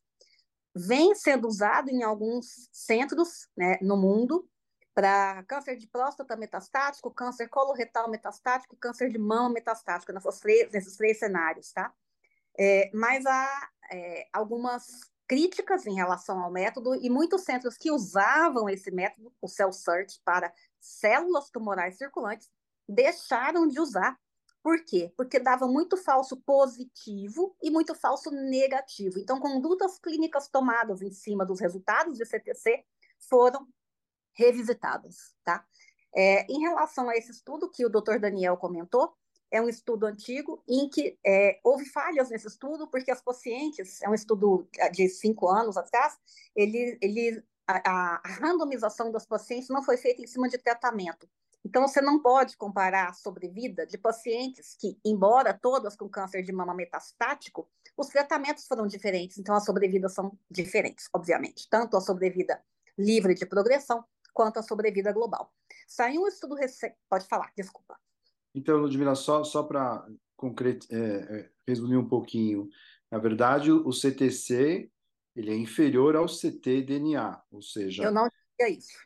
vem 0.74 1.14
sendo 1.14 1.46
usado 1.46 1.88
em 1.88 2.02
alguns 2.02 2.68
centros 2.72 3.46
né, 3.56 3.78
no 3.80 3.96
mundo, 3.96 4.48
para 4.96 5.42
câncer 5.42 5.76
de 5.76 5.86
próstata 5.86 6.34
metastático, 6.38 7.10
câncer 7.10 7.48
coloretal 7.48 8.08
metastático 8.08 8.74
e 8.74 8.78
câncer 8.78 9.10
de 9.10 9.18
mama 9.18 9.50
metastático, 9.50 10.10
nessas 10.10 10.40
três, 10.40 10.72
nesses 10.72 10.96
três 10.96 11.18
cenários, 11.18 11.70
tá? 11.70 11.92
É, 12.58 12.90
mas 12.94 13.26
há 13.26 13.70
é, 13.92 14.26
algumas 14.32 14.86
críticas 15.28 15.86
em 15.86 15.94
relação 15.94 16.42
ao 16.42 16.50
método 16.50 16.94
e 16.94 17.10
muitos 17.10 17.42
centros 17.42 17.76
que 17.76 17.90
usavam 17.90 18.70
esse 18.70 18.90
método, 18.90 19.30
o 19.38 19.46
cell 19.46 19.70
search, 19.70 20.18
para 20.24 20.50
células 20.80 21.50
tumorais 21.50 21.98
circulantes, 21.98 22.50
deixaram 22.88 23.68
de 23.68 23.78
usar. 23.78 24.18
Por 24.62 24.82
quê? 24.82 25.12
Porque 25.14 25.38
dava 25.38 25.68
muito 25.68 25.98
falso 25.98 26.38
positivo 26.38 27.54
e 27.62 27.70
muito 27.70 27.94
falso 27.94 28.30
negativo. 28.30 29.18
Então, 29.18 29.38
condutas 29.40 29.98
clínicas 29.98 30.48
tomadas 30.48 31.02
em 31.02 31.10
cima 31.10 31.44
dos 31.44 31.60
resultados 31.60 32.16
de 32.16 32.24
CTC 32.24 32.82
foram 33.18 33.68
revisitadas, 34.36 35.34
tá? 35.44 35.64
É, 36.14 36.46
em 36.50 36.60
relação 36.60 37.08
a 37.08 37.16
esse 37.16 37.30
estudo 37.30 37.70
que 37.70 37.84
o 37.84 37.90
Dr. 37.90 38.18
Daniel 38.18 38.56
comentou, 38.56 39.12
é 39.50 39.60
um 39.60 39.68
estudo 39.68 40.06
antigo 40.06 40.62
em 40.68 40.88
que 40.88 41.18
é, 41.24 41.60
houve 41.62 41.84
falhas 41.86 42.30
nesse 42.30 42.46
estudo, 42.48 42.88
porque 42.88 43.10
as 43.10 43.22
pacientes, 43.22 44.02
é 44.02 44.08
um 44.08 44.14
estudo 44.14 44.68
de 44.92 45.08
cinco 45.08 45.48
anos 45.48 45.76
atrás, 45.76 46.16
ele, 46.54 46.98
ele, 47.00 47.44
a, 47.66 48.20
a 48.24 48.28
randomização 48.40 49.12
das 49.12 49.26
pacientes 49.26 49.68
não 49.68 49.82
foi 49.82 49.96
feita 49.96 50.22
em 50.22 50.26
cima 50.26 50.48
de 50.48 50.58
tratamento. 50.58 51.28
Então, 51.64 51.86
você 51.86 52.00
não 52.00 52.22
pode 52.22 52.56
comparar 52.56 53.08
a 53.08 53.12
sobrevida 53.12 53.84
de 53.84 53.98
pacientes 53.98 54.76
que, 54.78 54.96
embora 55.04 55.52
todas 55.52 55.96
com 55.96 56.08
câncer 56.08 56.42
de 56.42 56.52
mama 56.52 56.72
metastático, 56.72 57.68
os 57.96 58.06
tratamentos 58.06 58.66
foram 58.66 58.86
diferentes, 58.86 59.36
então 59.36 59.54
as 59.54 59.64
sobrevidas 59.64 60.14
são 60.14 60.38
diferentes, 60.48 61.08
obviamente. 61.12 61.66
Tanto 61.68 61.96
a 61.96 62.00
sobrevida 62.00 62.62
livre 62.96 63.34
de 63.34 63.44
progressão, 63.44 64.04
quanto 64.36 64.58
a 64.58 64.62
sobrevida 64.62 65.12
global. 65.12 65.50
Saiu 65.88 66.20
um 66.20 66.28
estudo 66.28 66.54
recente. 66.54 66.94
Pode 67.08 67.26
falar, 67.26 67.50
desculpa. 67.56 67.98
Então, 68.54 68.76
Ludmila, 68.76 69.14
só, 69.14 69.42
só 69.42 69.62
para 69.62 70.06
é, 70.90 70.98
é, 70.98 71.50
resumir 71.66 71.96
um 71.96 72.06
pouquinho, 72.06 72.68
na 73.10 73.18
verdade, 73.18 73.72
o 73.72 73.90
CTC 73.90 74.90
ele 75.34 75.50
é 75.50 75.56
inferior 75.56 76.16
ao 76.16 76.26
CT-DNA, 76.26 77.42
ou 77.50 77.62
seja... 77.62 78.04
Eu 78.04 78.12
não 78.12 78.28
diria 78.58 78.78
isso. 78.78 78.98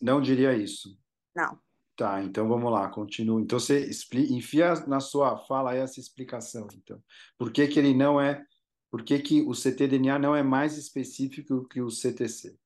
Não 0.00 0.20
diria 0.20 0.54
isso? 0.54 0.98
Não. 1.34 1.58
Tá, 1.96 2.22
então 2.22 2.48
vamos 2.48 2.72
lá, 2.72 2.88
continua. 2.88 3.40
Então 3.40 3.58
você 3.60 3.78
explica, 3.86 4.32
enfia 4.32 4.74
na 4.86 4.98
sua 4.98 5.36
fala 5.36 5.74
essa 5.74 6.00
explicação, 6.00 6.66
então. 6.74 7.02
Por 7.38 7.52
que 7.52 7.68
que 7.68 7.78
ele 7.78 7.94
não 7.94 8.20
é, 8.20 8.44
por 8.90 9.02
que 9.02 9.18
que 9.18 9.42
o 9.42 9.52
CT-DNA 9.52 10.18
não 10.18 10.34
é 10.34 10.42
mais 10.42 10.76
específico 10.76 11.68
que 11.68 11.80
o 11.80 11.90
CTC? 11.90 12.58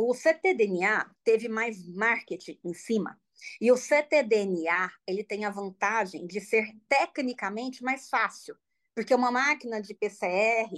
O 0.00 0.14
CT-DNA 0.14 1.10
teve 1.24 1.48
mais 1.48 1.84
marketing 1.88 2.60
em 2.64 2.72
cima 2.72 3.20
e 3.60 3.72
o 3.72 3.76
ctDNA, 3.76 4.92
ele 5.04 5.24
tem 5.24 5.44
a 5.44 5.50
vantagem 5.50 6.24
de 6.24 6.40
ser 6.40 6.72
tecnicamente 6.88 7.82
mais 7.82 8.08
fácil, 8.08 8.56
porque 8.94 9.12
uma 9.12 9.32
máquina 9.32 9.82
de 9.82 9.94
PCR, 9.94 10.70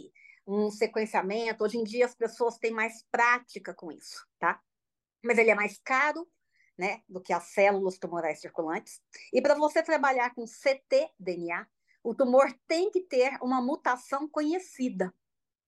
um 0.46 0.70
sequenciamento, 0.70 1.62
hoje 1.62 1.76
em 1.76 1.84
dia 1.84 2.06
as 2.06 2.14
pessoas 2.14 2.56
têm 2.56 2.70
mais 2.70 3.04
prática 3.12 3.74
com 3.74 3.92
isso, 3.92 4.26
tá? 4.38 4.58
Mas 5.22 5.36
ele 5.36 5.50
é 5.50 5.54
mais 5.54 5.78
caro, 5.84 6.26
né, 6.78 7.02
do 7.06 7.20
que 7.20 7.34
as 7.34 7.44
células 7.44 7.98
tumorais 7.98 8.40
circulantes. 8.40 9.02
E 9.30 9.42
para 9.42 9.54
você 9.54 9.82
trabalhar 9.82 10.34
com 10.34 10.46
ctDNA, 10.46 11.68
o 12.02 12.14
tumor 12.14 12.50
tem 12.66 12.90
que 12.90 13.02
ter 13.02 13.36
uma 13.42 13.60
mutação 13.60 14.26
conhecida, 14.26 15.14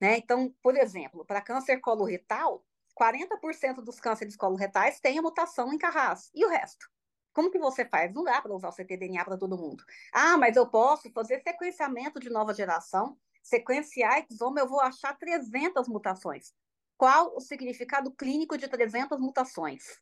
né? 0.00 0.16
Então, 0.16 0.56
por 0.62 0.74
exemplo, 0.74 1.22
para 1.22 1.42
câncer 1.42 1.80
coloretal, 1.80 2.64
40% 2.98 3.82
dos 3.82 3.98
cânceres 3.98 4.36
coloretais 4.36 5.00
têm 5.00 5.18
a 5.18 5.22
mutação 5.22 5.72
em 5.72 5.78
Carras. 5.78 6.30
E 6.34 6.44
o 6.44 6.48
resto? 6.48 6.90
Como 7.32 7.50
que 7.50 7.58
você 7.58 7.84
faz? 7.84 8.12
Não 8.12 8.24
dá 8.24 8.40
para 8.42 8.54
usar 8.54 8.68
o 8.68 8.72
ctDNA 8.72 9.24
para 9.24 9.38
todo 9.38 9.56
mundo. 9.56 9.82
Ah, 10.12 10.36
mas 10.36 10.56
eu 10.56 10.66
posso 10.66 11.10
fazer 11.12 11.40
sequenciamento 11.42 12.20
de 12.20 12.28
nova 12.28 12.52
geração, 12.52 13.18
sequenciar 13.42 14.26
exome, 14.30 14.60
eu 14.60 14.68
vou 14.68 14.80
achar 14.80 15.18
300 15.18 15.88
mutações. 15.88 16.52
Qual 16.96 17.34
o 17.34 17.40
significado 17.40 18.12
clínico 18.12 18.56
de 18.56 18.68
300 18.68 19.18
mutações? 19.18 20.00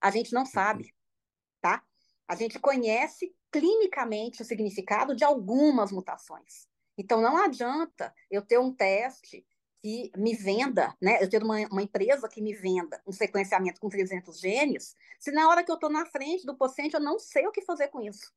A 0.00 0.10
gente 0.10 0.32
não 0.32 0.44
sabe, 0.44 0.92
tá? 1.60 1.82
A 2.26 2.34
gente 2.34 2.58
conhece 2.58 3.34
clinicamente 3.50 4.42
o 4.42 4.44
significado 4.44 5.14
de 5.14 5.24
algumas 5.24 5.92
mutações. 5.92 6.66
Então, 6.98 7.20
não 7.20 7.36
adianta 7.36 8.12
eu 8.30 8.42
ter 8.42 8.58
um 8.58 8.74
teste 8.74 9.46
que 9.84 10.10
me 10.16 10.34
venda, 10.34 10.96
né? 10.98 11.22
Eu 11.22 11.28
tenho 11.28 11.44
uma, 11.44 11.58
uma 11.66 11.82
empresa 11.82 12.26
que 12.26 12.40
me 12.40 12.54
venda 12.54 13.02
um 13.06 13.12
sequenciamento 13.12 13.78
com 13.78 13.90
300 13.90 14.40
genes, 14.40 14.96
se 15.20 15.30
na 15.30 15.46
hora 15.46 15.62
que 15.62 15.70
eu 15.70 15.74
estou 15.74 15.90
na 15.90 16.06
frente 16.06 16.46
do 16.46 16.56
paciente 16.56 16.94
eu 16.94 17.00
não 17.00 17.18
sei 17.18 17.46
o 17.46 17.52
que 17.52 17.60
fazer 17.60 17.88
com 17.88 18.00
isso, 18.00 18.32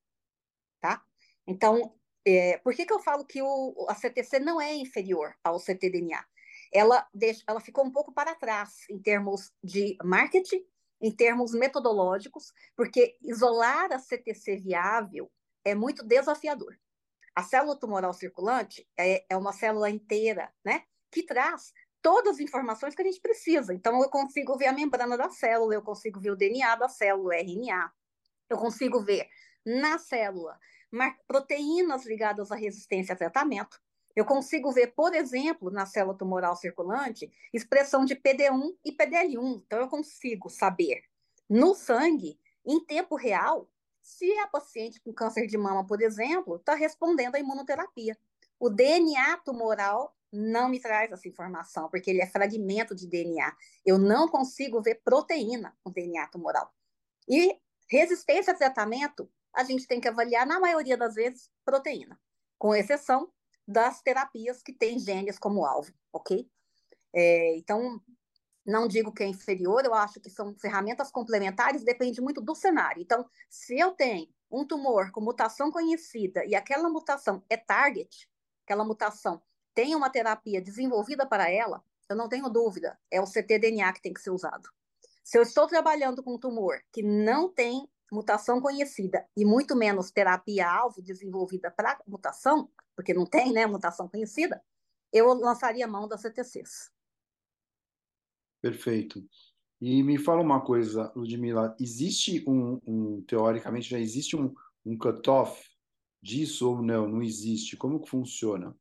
tá? 0.81 1.01
Então, 1.47 1.95
é, 2.25 2.57
por 2.57 2.75
que, 2.75 2.85
que 2.85 2.91
eu 2.91 2.99
falo 2.99 3.23
que 3.23 3.41
o, 3.41 3.85
a 3.87 3.95
CTC 3.95 4.39
não 4.39 4.59
é 4.59 4.75
inferior 4.75 5.33
ao 5.41 5.57
ctDNA? 5.57 6.27
Ela, 6.73 7.07
deixa, 7.13 7.45
ela 7.47 7.61
ficou 7.61 7.85
um 7.85 7.91
pouco 7.91 8.11
para 8.11 8.35
trás 8.35 8.85
em 8.89 8.99
termos 8.99 9.53
de 9.63 9.95
marketing, 10.03 10.65
em 10.99 11.15
termos 11.15 11.53
metodológicos, 11.53 12.51
porque 12.75 13.15
isolar 13.21 13.93
a 13.93 13.99
CTC 13.99 14.57
viável 14.57 15.31
é 15.63 15.73
muito 15.73 16.05
desafiador. 16.05 16.77
A 17.33 17.41
célula 17.41 17.79
tumoral 17.79 18.13
circulante 18.13 18.85
é, 18.97 19.25
é 19.29 19.37
uma 19.37 19.53
célula 19.53 19.89
inteira, 19.89 20.53
né? 20.65 20.83
Que 21.17 21.25
traz 21.25 21.73
todas 22.01 22.35
as 22.35 22.39
informações 22.39 22.95
que 22.95 23.01
a 23.01 23.05
gente 23.05 23.19
precisa. 23.19 23.73
Então, 23.73 24.01
eu 24.01 24.09
consigo 24.09 24.57
ver 24.57 24.67
a 24.67 24.73
membrana 24.73 25.17
da 25.17 25.29
célula, 25.29 25.73
eu 25.73 25.81
consigo 25.81 26.19
ver 26.19 26.31
o 26.31 26.35
DNA 26.35 26.75
da 26.75 26.87
célula, 26.87 27.29
o 27.29 27.33
RNA, 27.33 27.91
eu 28.49 28.57
consigo 28.57 29.01
ver 29.01 29.27
na 29.65 29.97
célula 29.97 30.57
proteínas 31.27 32.05
ligadas 32.05 32.51
à 32.51 32.55
resistência 32.55 33.13
a 33.13 33.17
tratamento. 33.17 33.79
Eu 34.15 34.25
consigo 34.25 34.71
ver, 34.71 34.93
por 34.95 35.13
exemplo, 35.13 35.69
na 35.69 35.85
célula 35.85 36.17
tumoral 36.17 36.55
circulante, 36.55 37.31
expressão 37.53 38.05
de 38.05 38.15
PD1 38.15 38.75
e 38.85 38.91
PDL1. 38.91 39.63
Então, 39.65 39.79
eu 39.79 39.87
consigo 39.87 40.49
saber 40.49 41.03
no 41.49 41.75
sangue, 41.75 42.39
em 42.65 42.83
tempo 42.83 43.15
real, 43.15 43.69
se 44.01 44.31
a 44.39 44.47
paciente 44.47 45.01
com 45.01 45.13
câncer 45.13 45.45
de 45.45 45.57
mama, 45.57 45.85
por 45.85 46.01
exemplo, 46.01 46.55
está 46.55 46.73
respondendo 46.73 47.35
à 47.35 47.39
imunoterapia. 47.39 48.17
O 48.59 48.69
DNA 48.69 49.37
tumoral 49.45 50.16
não 50.31 50.69
me 50.69 50.79
traz 50.79 51.11
essa 51.11 51.27
informação, 51.27 51.89
porque 51.89 52.09
ele 52.09 52.21
é 52.21 52.27
fragmento 52.27 52.95
de 52.95 53.07
DNA. 53.07 53.55
Eu 53.85 53.97
não 53.97 54.27
consigo 54.27 54.81
ver 54.81 55.01
proteína 55.03 55.75
no 55.85 55.91
DNA 55.91 56.27
tumoral. 56.27 56.73
E 57.27 57.57
resistência 57.89 58.53
a 58.53 58.57
tratamento, 58.57 59.29
a 59.53 59.63
gente 59.63 59.87
tem 59.87 59.99
que 59.99 60.07
avaliar, 60.07 60.45
na 60.45 60.59
maioria 60.59 60.97
das 60.97 61.15
vezes, 61.15 61.49
proteína, 61.65 62.19
com 62.57 62.75
exceção 62.75 63.31
das 63.67 64.01
terapias 64.01 64.61
que 64.61 64.73
têm 64.73 64.99
genes 64.99 65.37
como 65.37 65.65
alvo, 65.65 65.93
ok? 66.13 66.49
É, 67.13 67.57
então, 67.57 68.01
não 68.65 68.87
digo 68.87 69.13
que 69.13 69.23
é 69.23 69.27
inferior, 69.27 69.85
eu 69.85 69.93
acho 69.93 70.19
que 70.19 70.29
são 70.29 70.53
ferramentas 70.55 71.09
complementares, 71.09 71.83
depende 71.83 72.21
muito 72.21 72.41
do 72.41 72.53
cenário. 72.53 73.01
Então, 73.01 73.25
se 73.49 73.79
eu 73.79 73.91
tenho 73.91 74.27
um 74.51 74.65
tumor 74.65 75.11
com 75.11 75.21
mutação 75.21 75.71
conhecida 75.71 76.45
e 76.45 76.55
aquela 76.55 76.89
mutação 76.89 77.43
é 77.49 77.57
target, 77.57 78.29
aquela 78.63 78.85
mutação 78.85 79.41
tem 79.77 79.93
uma 79.93 80.09
terapia 80.09 80.59
desenvolvida 80.59 81.23
para 81.23 81.51
ela, 81.51 81.83
eu 82.09 82.15
não 82.15 82.27
tenho 82.27 82.49
dúvida, 82.49 82.97
é 83.11 83.21
o 83.21 83.27
ctDNA 83.27 83.93
que 83.93 84.01
tem 84.01 84.11
que 84.11 84.19
ser 84.19 84.31
usado. 84.31 84.67
Se 85.23 85.37
eu 85.37 85.43
estou 85.43 85.67
trabalhando 85.67 86.23
com 86.23 86.33
um 86.33 86.39
tumor 86.39 86.81
que 86.91 87.03
não 87.03 87.47
tem 87.47 87.87
mutação 88.11 88.59
conhecida 88.59 89.23
e 89.37 89.45
muito 89.45 89.75
menos 89.75 90.09
terapia-alvo 90.09 90.99
desenvolvida 90.99 91.69
para 91.69 92.01
mutação, 92.07 92.71
porque 92.95 93.13
não 93.13 93.23
tem 93.23 93.53
né, 93.53 93.67
mutação 93.67 94.09
conhecida, 94.09 94.59
eu 95.13 95.31
lançaria 95.35 95.85
a 95.85 95.87
mão 95.87 96.07
das 96.07 96.21
CTCs. 96.21 96.91
Perfeito. 98.59 99.23
E 99.79 100.01
me 100.01 100.17
fala 100.17 100.41
uma 100.41 100.59
coisa, 100.59 101.13
Ludmila, 101.15 101.75
existe 101.79 102.43
um, 102.49 102.81
um 102.83 103.21
teoricamente 103.27 103.91
já 103.91 103.99
existe 103.99 104.35
um, 104.35 104.55
um 104.83 104.97
cutoff 104.97 105.69
disso 106.19 106.67
ou 106.67 106.81
não? 106.81 107.07
Não 107.07 107.21
existe? 107.21 107.77
Como 107.77 108.01
que 108.01 108.09
funciona? 108.09 108.75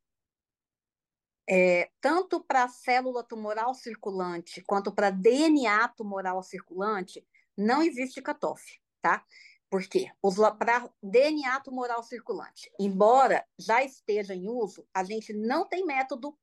É, 1.49 1.91
tanto 2.01 2.43
para 2.43 2.69
célula 2.69 3.23
tumoral 3.23 3.73
circulante 3.73 4.63
quanto 4.63 4.93
para 4.93 5.11
DNA 5.11 5.89
tumoral 5.89 6.43
circulante, 6.43 7.25
não 7.57 7.83
existe 7.83 8.21
cutoff, 8.21 8.81
tá? 9.01 9.25
Por 9.71 9.87
quê? 9.87 10.11
Para 10.59 10.91
DNA 11.03 11.61
tumoral 11.61 12.03
circulante, 12.03 12.71
embora 12.79 13.47
já 13.59 13.83
esteja 13.83 14.35
em 14.35 14.49
uso, 14.49 14.87
a 14.93 15.05
gente 15.05 15.33
não 15.33 15.69
tem 15.69 15.85
método 15.85 16.37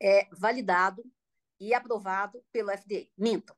é, 0.00 0.28
validado 0.32 1.04
e 1.60 1.72
aprovado 1.72 2.44
pelo 2.52 2.70
FDA. 2.70 3.06
Minto. 3.16 3.56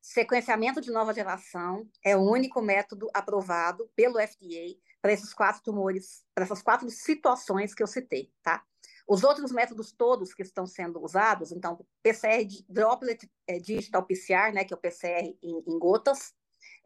Sequenciamento 0.00 0.80
de 0.80 0.90
nova 0.90 1.12
geração 1.12 1.88
é 2.02 2.16
o 2.16 2.20
único 2.20 2.62
método 2.62 3.10
aprovado 3.12 3.90
pelo 3.94 4.20
FDA 4.20 4.78
para 5.02 5.12
esses 5.12 5.34
quatro 5.34 5.62
tumores, 5.62 6.24
para 6.34 6.44
essas 6.44 6.62
quatro 6.62 6.88
situações 6.88 7.74
que 7.74 7.82
eu 7.82 7.86
citei, 7.86 8.32
tá? 8.42 8.64
Os 9.10 9.24
outros 9.24 9.50
métodos 9.50 9.90
todos 9.90 10.32
que 10.32 10.42
estão 10.42 10.64
sendo 10.64 11.02
usados, 11.02 11.50
então, 11.50 11.84
PCR 12.00 12.46
Droplet 12.68 13.28
é, 13.44 13.58
Digital 13.58 14.06
PCR, 14.06 14.52
né, 14.54 14.64
que 14.64 14.72
é 14.72 14.76
o 14.76 14.80
PCR 14.80 15.36
em, 15.42 15.64
em 15.66 15.78
gotas, 15.80 16.32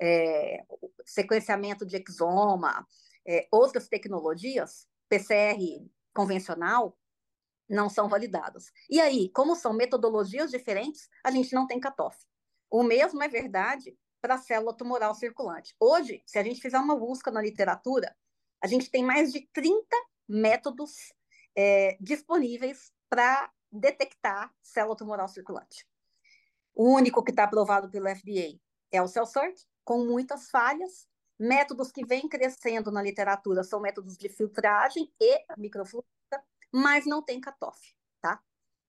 é, 0.00 0.64
sequenciamento 1.04 1.84
de 1.84 1.96
exoma, 1.96 2.88
é, 3.28 3.46
outras 3.52 3.88
tecnologias, 3.88 4.88
PCR 5.06 5.86
convencional, 6.14 6.96
não 7.68 7.90
são 7.90 8.08
validadas. 8.08 8.72
E 8.88 9.02
aí, 9.02 9.28
como 9.28 9.54
são 9.54 9.74
metodologias 9.74 10.50
diferentes, 10.50 11.10
a 11.22 11.30
gente 11.30 11.54
não 11.54 11.66
tem 11.66 11.78
cutoff. 11.78 12.16
O 12.70 12.82
mesmo 12.82 13.22
é 13.22 13.28
verdade 13.28 13.98
para 14.22 14.36
a 14.36 14.38
célula 14.38 14.74
tumoral 14.74 15.14
circulante. 15.14 15.76
Hoje, 15.78 16.22
se 16.24 16.38
a 16.38 16.42
gente 16.42 16.62
fizer 16.62 16.78
uma 16.78 16.96
busca 16.96 17.30
na 17.30 17.42
literatura, 17.42 18.16
a 18.62 18.66
gente 18.66 18.90
tem 18.90 19.04
mais 19.04 19.30
de 19.30 19.46
30 19.52 19.94
métodos 20.26 21.12
é, 21.56 21.96
disponíveis 22.00 22.92
para 23.08 23.50
detectar 23.70 24.52
célula 24.62 24.96
tumoral 24.96 25.28
circulante. 25.28 25.86
O 26.74 26.92
único 26.92 27.22
que 27.22 27.30
está 27.30 27.44
aprovado 27.44 27.88
pelo 27.88 28.08
FDA 28.08 28.58
é 28.90 29.00
o 29.00 29.08
CellCert, 29.08 29.56
com 29.84 30.04
muitas 30.04 30.50
falhas. 30.50 31.06
Métodos 31.38 31.90
que 31.90 32.04
vêm 32.04 32.28
crescendo 32.28 32.92
na 32.92 33.02
literatura 33.02 33.64
são 33.64 33.80
métodos 33.80 34.16
de 34.16 34.28
filtragem 34.28 35.12
e 35.20 35.44
microfluidica, 35.56 36.44
mas 36.72 37.06
não 37.06 37.22
tem 37.22 37.40
cutoff, 37.40 37.94
tá? 38.20 38.40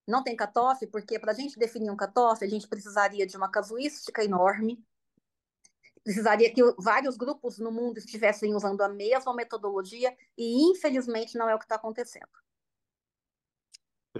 Não 0.06 0.22
tem 0.22 0.36
cutoff 0.36 0.86
porque 0.86 1.18
para 1.18 1.32
a 1.32 1.34
gente 1.34 1.58
definir 1.58 1.90
um 1.90 1.96
cutoff, 1.96 2.44
a 2.44 2.48
gente 2.48 2.68
precisaria 2.68 3.26
de 3.26 3.36
uma 3.36 3.50
casuística 3.50 4.22
enorme, 4.22 4.84
precisaria 6.04 6.52
que 6.54 6.62
vários 6.78 7.16
grupos 7.16 7.58
no 7.58 7.72
mundo 7.72 7.98
estivessem 7.98 8.54
usando 8.54 8.80
a 8.82 8.88
mesma 8.88 9.34
metodologia 9.34 10.16
e, 10.38 10.70
infelizmente, 10.70 11.36
não 11.36 11.50
é 11.50 11.54
o 11.54 11.58
que 11.58 11.64
está 11.64 11.74
acontecendo. 11.74 12.28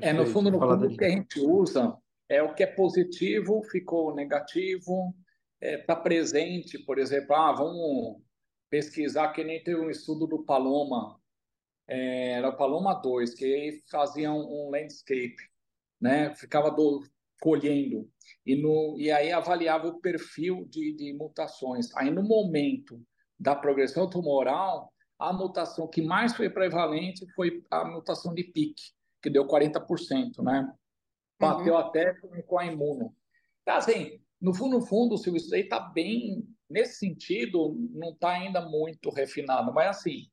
É, 0.03 0.13
no 0.13 0.27
fundo, 0.27 0.51
no 0.51 0.59
fundo, 0.59 0.87
o 0.87 0.97
que 0.97 1.05
a 1.05 1.11
gente 1.11 1.41
usa 1.41 1.97
é 2.29 2.43
o 2.43 2.55
que 2.55 2.63
é 2.63 2.67
positivo, 2.67 3.63
ficou 3.71 4.15
negativo, 4.15 5.15
está 5.61 5.67
é, 5.67 5.79
tá 5.79 5.97
presente, 5.97 6.79
por 6.79 6.99
exemplo, 6.99 7.35
ah, 7.35 7.53
vamos 7.53 8.21
pesquisar, 8.69 9.33
que 9.33 9.45
nem 9.45 9.63
teve 9.63 9.81
um 9.81 9.91
estudo 9.91 10.27
do 10.27 10.45
Paloma, 10.45 11.19
é, 11.89 12.33
era 12.33 12.49
o 12.49 12.57
Paloma 12.57 12.95
2, 12.95 13.35
que 13.35 13.83
fazia 13.91 14.33
um, 14.33 14.67
um 14.67 14.71
landscape, 14.71 15.37
né? 16.01 16.35
ficava 16.35 16.71
do, 16.71 17.03
colhendo, 17.41 18.09
e, 18.45 18.57
no, 18.57 18.97
e 18.99 19.11
aí 19.11 19.31
avaliava 19.31 19.89
o 19.89 20.01
perfil 20.01 20.67
de, 20.69 20.95
de 20.97 21.13
mutações. 21.13 21.95
Aí, 21.97 22.11
no 22.11 22.23
momento 22.23 23.01
da 23.39 23.55
progressão 23.55 24.09
tumoral, 24.09 24.93
a 25.19 25.33
mutação 25.33 25.89
que 25.89 26.03
mais 26.03 26.35
foi 26.35 26.51
prevalente 26.51 27.27
foi 27.35 27.63
a 27.71 27.85
mutação 27.85 28.35
de 28.35 28.45
pique, 28.45 28.83
que 29.23 29.31
deu 29.31 29.47
40%, 29.47 30.43
né? 30.43 30.73
Bateu 31.39 31.75
uhum. 31.75 31.81
até 31.81 32.15
com 32.47 32.59
a 32.59 32.67
imuno. 32.67 33.15
Então, 33.63 33.77
assim, 33.77 34.21
no 34.41 34.55
fundo, 34.55 34.79
no 34.79 34.87
fundo, 34.87 35.19
Silvio, 35.19 35.39
isso 35.39 35.55
aí 35.55 35.63
está 35.63 35.81
bem, 35.81 36.47
nesse 36.69 36.99
sentido, 36.99 37.77
não 37.93 38.11
está 38.11 38.31
ainda 38.31 38.61
muito 38.61 39.11
refinado, 39.11 39.73
mas 39.73 39.89
assim, 39.89 40.31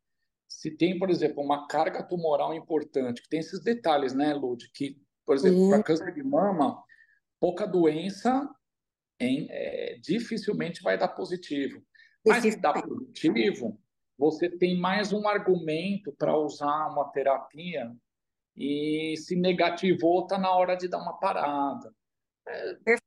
se 0.48 0.72
tem, 0.72 0.98
por 0.98 1.10
exemplo, 1.10 1.44
uma 1.44 1.68
carga 1.68 2.04
tumoral 2.04 2.54
importante, 2.54 3.22
que 3.22 3.30
tem 3.30 3.40
esses 3.40 3.62
detalhes, 3.62 4.14
né, 4.14 4.34
Lud, 4.34 4.70
que, 4.74 5.02
por 5.26 5.36
exemplo, 5.36 5.60
uhum. 5.60 5.70
para 5.70 5.84
câncer 5.84 6.14
de 6.14 6.24
mama, 6.24 6.82
pouca 7.40 7.66
doença 7.66 8.50
em, 9.20 9.48
é, 9.50 9.98
dificilmente 10.02 10.82
vai 10.82 10.98
dar 10.98 11.10
positivo. 11.10 11.84
Mas 12.26 12.44
se 12.44 12.56
dá 12.56 12.74
positivo, 12.74 13.80
você 14.18 14.50
tem 14.50 14.80
mais 14.80 15.12
um 15.12 15.28
argumento 15.28 16.14
para 16.14 16.38
usar 16.38 16.88
uma 16.88 17.10
terapia 17.12 17.92
e 18.56 19.16
se 19.18 19.36
negativou, 19.36 20.24
está 20.24 20.38
na 20.38 20.52
hora 20.52 20.76
de 20.76 20.88
dar 20.88 21.00
uma 21.00 21.18
parada. 21.20 21.94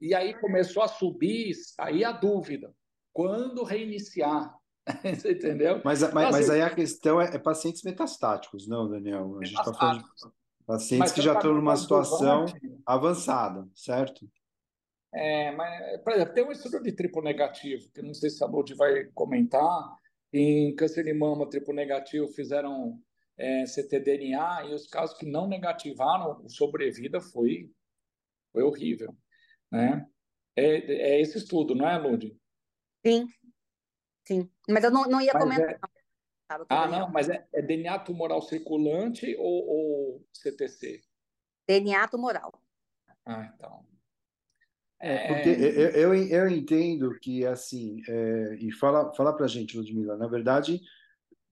E 0.00 0.14
aí 0.14 0.34
começou 0.34 0.82
a 0.82 0.88
subir, 0.88 1.52
aí 1.78 2.04
a 2.04 2.12
dúvida, 2.12 2.74
quando 3.12 3.62
reiniciar? 3.64 4.54
Você 5.04 5.32
entendeu? 5.32 5.80
Mas, 5.84 6.00
mas, 6.00 6.02
então, 6.02 6.14
mas, 6.14 6.36
assim, 6.36 6.52
aí 6.52 6.62
a 6.62 6.74
questão 6.74 7.20
é, 7.20 7.34
é, 7.34 7.38
pacientes 7.38 7.82
metastáticos, 7.82 8.68
não, 8.68 8.88
Daniel? 8.88 9.38
A 9.40 9.44
gente 9.44 9.58
está 9.58 9.74
falando 9.74 10.02
de 10.02 10.64
pacientes 10.64 11.12
que 11.12 11.22
já 11.22 11.34
estão 11.34 11.54
numa 11.54 11.76
situação 11.76 12.44
avançada, 12.84 13.68
certo? 13.74 14.28
É, 15.12 15.50
mas, 15.52 16.02
por 16.02 16.12
exemplo, 16.12 16.34
tem 16.34 16.44
um 16.44 16.52
estudo 16.52 16.82
de 16.82 16.92
triplo 16.92 17.22
negativo, 17.22 17.90
que 17.92 18.02
não 18.02 18.14
sei 18.14 18.30
se 18.30 18.44
a 18.44 18.46
Lud 18.46 18.74
vai 18.74 19.04
comentar, 19.14 19.96
em 20.32 20.74
câncer 20.74 21.04
de 21.04 21.14
mama 21.14 21.48
triplo 21.48 21.74
negativo 21.74 22.28
fizeram 22.28 23.00
é, 23.38 23.64
ctDNA 23.64 24.64
e 24.64 24.74
os 24.74 24.86
casos 24.86 25.16
que 25.16 25.26
não 25.26 25.46
negativaram, 25.46 26.42
o 26.42 26.48
sobrevida 26.48 27.20
foi, 27.20 27.70
foi 28.52 28.62
horrível. 28.62 29.16
Né? 29.70 30.06
É, 30.54 31.16
é 31.16 31.20
esse 31.20 31.38
estudo, 31.38 31.74
não 31.74 31.88
é, 31.88 31.98
Lud? 31.98 32.36
Sim, 33.04 33.26
sim. 34.26 34.50
Mas 34.68 34.84
eu 34.84 34.90
não, 34.90 35.04
não 35.04 35.20
ia 35.20 35.32
mas 35.34 35.42
comentar. 35.42 35.74
É... 35.74 35.78
Ah, 36.68 36.86
não, 36.86 37.10
mas 37.10 37.28
é, 37.28 37.44
é, 37.52 37.60
DNA 37.60 37.98
tumoral 37.98 38.40
circulante 38.40 39.34
ou, 39.36 39.66
ou 39.66 40.26
CTC? 40.32 41.02
DNA 41.68 42.06
tumoral. 42.06 42.52
Ah, 43.24 43.52
então. 43.52 43.84
É... 45.00 45.26
Porque 45.26 45.48
eu, 45.48 45.90
eu, 45.90 46.14
eu, 46.14 46.48
entendo 46.48 47.18
que, 47.20 47.44
assim, 47.44 48.00
é, 48.08 48.54
e 48.60 48.72
fala, 48.72 49.12
fala 49.14 49.34
para 49.34 49.44
a 49.44 49.48
gente, 49.48 49.76
Ludmila, 49.76 50.16
na 50.16 50.28
verdade, 50.28 50.80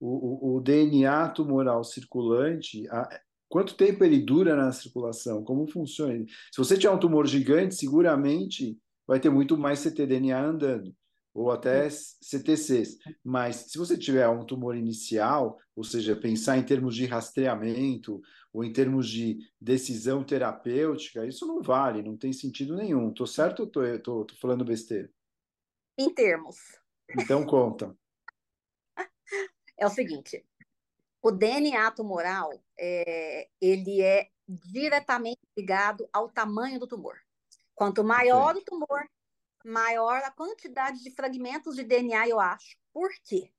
o, 0.01 0.55
o, 0.55 0.57
o 0.57 0.61
DNA 0.61 1.29
tumoral 1.31 1.85
circulante, 1.85 2.89
a, 2.89 3.21
quanto 3.49 3.77
tempo 3.77 4.05
ele 4.05 4.19
dura 4.19 4.57
na 4.57 4.73
circulação? 4.73 5.45
Como 5.45 5.67
funciona? 5.67 6.25
Se 6.53 6.59
você 6.59 6.77
tiver 6.77 6.93
um 6.93 6.99
tumor 6.99 7.27
gigante, 7.27 7.75
seguramente 7.75 8.79
vai 9.07 9.21
ter 9.21 9.31
muito 9.31 9.57
mais 9.57 9.81
ctDNA 9.81 10.41
andando, 10.41 10.95
ou 11.33 11.51
até 11.51 11.89
CTCs. 11.91 12.99
Mas 13.23 13.57
se 13.69 13.79
você 13.79 13.99
tiver 13.99 14.29
um 14.29 14.45
tumor 14.45 14.77
inicial, 14.77 15.59
ou 15.75 15.85
seja, 15.85 16.15
pensar 16.15 16.57
em 16.57 16.63
termos 16.63 16.95
de 16.95 17.07
rastreamento 17.07 18.21
ou 18.53 18.65
em 18.65 18.73
termos 18.73 19.09
de 19.09 19.39
decisão 19.61 20.23
terapêutica, 20.23 21.27
isso 21.27 21.47
não 21.47 21.61
vale, 21.61 22.03
não 22.03 22.17
tem 22.17 22.33
sentido 22.33 22.77
nenhum. 22.77 23.09
Estou 23.09 23.27
certo 23.27 23.71
ou 23.77 23.95
estou 23.97 24.27
falando 24.41 24.65
besteira? 24.65 25.11
Em 25.99 26.13
termos. 26.13 26.57
Então 27.19 27.45
conta. 27.45 27.97
É 29.85 29.89
o 29.89 29.91
seguinte: 29.91 30.45
o 31.23 31.31
DNA 31.31 31.91
tumoral 31.93 32.53
é, 32.79 33.49
ele 33.61 34.03
é 34.03 34.29
diretamente 34.47 35.41
ligado 35.57 36.09
ao 36.13 36.29
tamanho 36.29 36.79
do 36.79 36.87
tumor. 36.87 37.19
Quanto 37.75 38.05
maior 38.05 38.57
o 38.57 38.65
tumor, 38.65 39.09
maior 39.65 40.23
a 40.23 40.31
quantidade 40.31 41.03
de 41.03 41.11
fragmentos 41.11 41.77
de 41.77 41.83
DNA, 41.83 42.29
eu 42.29 42.39
acho. 42.39 42.77
Por 42.93 43.11
quê? 43.25 43.51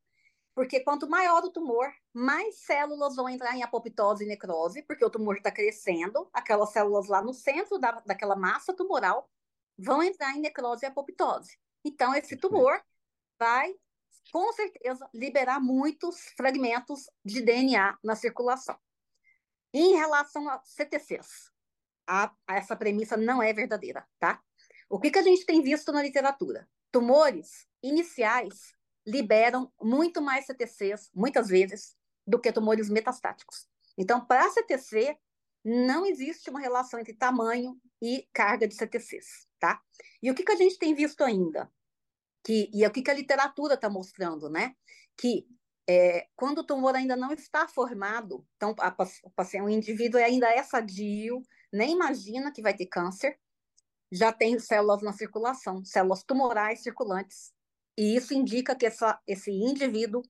Porque 0.54 0.80
quanto 0.80 1.10
maior 1.10 1.44
o 1.44 1.52
tumor, 1.52 1.92
mais 2.14 2.60
células 2.60 3.16
vão 3.16 3.28
entrar 3.28 3.56
em 3.56 3.64
apoptose 3.64 4.24
e 4.24 4.28
necrose, 4.28 4.84
porque 4.84 5.04
o 5.04 5.10
tumor 5.10 5.36
está 5.36 5.52
crescendo, 5.52 6.30
aquelas 6.32 6.72
células 6.72 7.08
lá 7.08 7.22
no 7.22 7.34
centro 7.34 7.78
da, 7.78 7.92
daquela 8.06 8.38
massa 8.38 8.74
tumoral 8.74 9.30
vão 9.78 10.02
entrar 10.02 10.34
em 10.34 10.40
necrose 10.40 10.86
e 10.86 10.88
apoptose. 10.88 11.58
Então, 11.84 12.16
esse 12.16 12.38
tumor 12.38 12.82
vai, 13.38 13.76
com 14.32 14.52
certeza, 14.54 15.10
liberar 15.14 15.60
muitos 15.60 16.18
fragmentos 16.38 17.10
de 17.24 17.42
DNA 17.42 17.98
na 18.04 18.16
circulação. 18.16 18.78
Em 19.74 19.96
relação 19.96 20.48
a 20.50 20.62
CTCs, 20.64 21.52
a, 22.08 22.32
a 22.48 22.56
essa 22.56 22.76
premissa 22.76 23.18
não 23.18 23.42
é 23.42 23.52
verdadeira, 23.54 24.08
tá? 24.20 24.42
O 24.90 25.00
que, 25.00 25.12
que 25.12 25.20
a 25.20 25.24
gente 25.24 25.46
tem 25.46 25.62
visto 25.62 25.92
na 25.92 26.02
literatura? 26.02 26.68
Tumores 26.92 27.68
iniciais 27.82 28.74
liberam 29.06 29.72
muito 29.82 30.22
mais 30.22 30.46
CTCs, 30.46 31.12
muitas 31.14 31.48
vezes, 31.48 31.96
do 32.26 32.40
que 32.40 32.52
tumores 32.52 32.90
metastáticos. 32.90 33.68
Então, 33.98 34.26
para 34.26 34.50
CTC, 34.50 35.18
não 35.64 36.06
existe 36.06 36.50
uma 36.50 36.60
relação 36.60 37.00
entre 37.00 37.14
tamanho 37.14 37.80
e 38.02 38.28
carga 38.34 38.68
de 38.68 38.76
CTCs, 38.76 39.48
tá? 39.60 39.82
E 40.22 40.30
o 40.30 40.36
que, 40.36 40.44
que 40.44 40.52
a 40.52 40.56
gente 40.56 40.78
tem 40.78 40.94
visto 40.94 41.24
ainda? 41.24 41.72
Que, 42.46 42.70
e 42.74 42.84
é 42.84 42.88
o 42.88 42.92
que, 42.92 43.10
a 43.10 43.14
literatura 43.14 43.74
está 43.74 43.90
mostrando, 43.90 44.50
né? 44.50 44.76
Que 45.18 45.48
é, 45.90 46.28
quando 46.36 46.60
o 46.60 46.64
tumor 46.64 46.96
ainda 46.96 47.16
não 47.16 47.32
está 47.32 47.68
formado, 47.68 48.46
então 48.56 48.76
a, 48.80 48.90
a, 48.90 49.64
o 49.64 49.70
indivíduo 49.70 50.20
ainda 50.22 50.48
é 50.48 50.62
sadio, 50.62 51.42
nem 51.74 51.94
imagina 51.94 52.52
que 52.52 52.62
vai 52.62 52.76
ter 52.76 52.86
câncer, 52.86 53.40
já 54.12 54.32
tem 54.32 54.60
células 54.60 55.02
na 55.02 55.12
circulação, 55.12 55.84
células 55.84 56.24
tumorais 56.24 56.82
circulantes, 56.84 57.52
e 57.98 58.16
isso 58.16 58.34
indica 58.34 58.76
que 58.76 58.86
essa, 58.86 59.20
esse 59.26 59.52
indivíduo, 59.52 60.22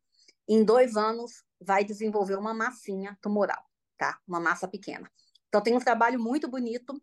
em 0.47 0.63
dois 0.63 0.95
anos, 0.95 1.43
vai 1.59 1.83
desenvolver 1.83 2.37
uma 2.37 2.53
massinha 2.53 3.17
tumoral, 3.21 3.63
tá? 3.97 4.19
Uma 4.27 4.39
massa 4.39 4.67
pequena. 4.67 5.09
Então, 5.47 5.61
tem 5.61 5.75
um 5.75 5.79
trabalho 5.79 6.19
muito 6.19 6.47
bonito, 6.47 7.01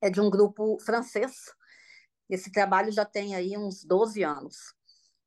é 0.00 0.08
de 0.08 0.20
um 0.20 0.30
grupo 0.30 0.78
francês. 0.80 1.32
Esse 2.32 2.50
trabalho 2.50 2.90
já 2.90 3.04
tem 3.04 3.34
aí 3.34 3.58
uns 3.58 3.84
12 3.84 4.22
anos. 4.22 4.74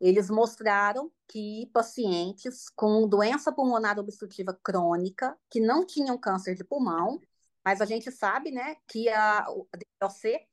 Eles 0.02 0.28
mostraram 0.28 1.12
que 1.28 1.70
pacientes 1.72 2.68
com 2.76 3.08
doença 3.08 3.52
pulmonar 3.52 4.00
obstrutiva 4.00 4.60
crônica, 4.64 5.38
que 5.48 5.60
não 5.60 5.86
tinham 5.86 6.18
câncer 6.18 6.56
de 6.56 6.64
pulmão, 6.64 7.22
mas 7.64 7.80
a 7.80 7.86
gente 7.86 8.12
sabe, 8.12 8.50
né, 8.50 8.78
que 8.88 9.08
a, 9.08 9.42
a 9.42 9.78
DLC 10.02 10.48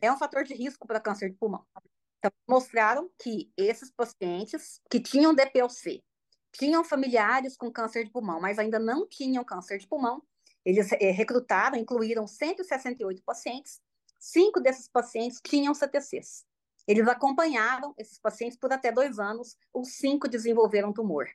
é 0.00 0.12
um 0.12 0.16
fator 0.16 0.44
de 0.44 0.54
risco 0.54 0.86
para 0.86 1.00
câncer 1.00 1.28
de 1.28 1.36
pulmão. 1.36 1.66
Então, 2.20 2.30
mostraram 2.48 3.10
que 3.20 3.52
esses 3.56 3.90
pacientes 3.90 4.80
que 4.88 5.00
tinham 5.00 5.34
DPLC, 5.34 6.04
tinham 6.52 6.84
familiares 6.84 7.56
com 7.56 7.68
câncer 7.68 8.04
de 8.04 8.12
pulmão, 8.12 8.40
mas 8.40 8.60
ainda 8.60 8.78
não 8.78 9.08
tinham 9.08 9.42
câncer 9.42 9.78
de 9.78 9.88
pulmão, 9.88 10.22
eles 10.64 10.92
é, 10.92 11.10
recrutaram, 11.10 11.76
incluíram 11.76 12.28
168 12.28 13.24
pacientes, 13.24 13.80
cinco 14.18 14.60
desses 14.60 14.88
pacientes 14.88 15.40
tinham 15.42 15.74
CTCs. 15.74 16.44
Eles 16.86 17.08
acompanharam 17.08 17.94
esses 17.98 18.18
pacientes 18.18 18.56
por 18.56 18.72
até 18.72 18.92
dois 18.92 19.18
anos, 19.18 19.56
os 19.74 19.96
cinco 19.96 20.28
desenvolveram 20.28 20.92
tumor. 20.92 21.26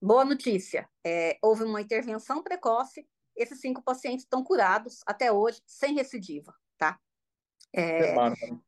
Boa 0.00 0.24
notícia, 0.24 0.88
é, 1.04 1.38
houve 1.42 1.62
uma 1.62 1.80
intervenção 1.80 2.42
precoce, 2.42 3.06
esses 3.36 3.60
cinco 3.60 3.82
pacientes 3.82 4.24
estão 4.24 4.42
curados 4.42 5.02
até 5.06 5.30
hoje, 5.30 5.60
sem 5.66 5.94
recidiva, 5.94 6.54
tá? 6.78 6.98
É, 7.72 8.12
é 8.12 8.14
bárbaro. 8.14 8.64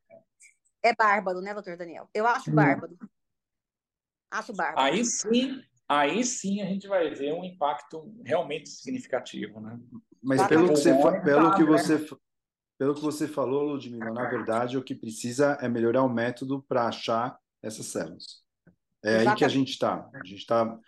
É 0.83 0.95
bárbaro, 0.95 1.41
né, 1.41 1.55
doutor 1.55 1.77
Daniel? 1.77 2.09
Eu 2.13 2.27
acho 2.27 2.51
hum. 2.51 2.55
bárbaro. 2.55 2.99
Acho 4.31 4.53
bárbaro. 4.53 4.87
Aí 4.87 5.05
sim, 5.05 5.63
aí 5.89 6.25
sim 6.25 6.61
a 6.61 6.67
gente 6.67 6.87
vai 6.87 7.11
ver 7.11 7.33
um 7.33 7.45
impacto 7.45 8.15
realmente 8.25 8.69
significativo, 8.69 9.61
né? 9.61 9.79
Mas 10.23 10.47
pelo 10.47 10.69
que, 10.69 10.77
você, 10.77 10.91
pelo, 11.23 11.55
que 11.55 11.65
você, 11.65 11.99
pelo 12.83 12.97
que 12.97 13.01
você 13.01 13.29
falou, 13.29 13.63
Ludmila, 13.63 14.11
na 14.11 14.29
verdade, 14.29 14.77
o 14.77 14.83
que 14.83 14.93
precisa 14.93 15.57
é 15.61 15.69
melhorar 15.69 16.03
o 16.03 16.09
método 16.09 16.65
para 16.65 16.89
achar 16.89 17.39
essas 17.63 17.87
células. 17.87 18.43
É 19.05 19.21
Exatamente. 19.21 19.29
aí 19.29 19.37
que 19.37 19.45
a 19.45 19.49
gente 19.49 19.71
está. 19.71 20.11
A 20.13 20.25
gente 20.25 20.39
está. 20.39 20.81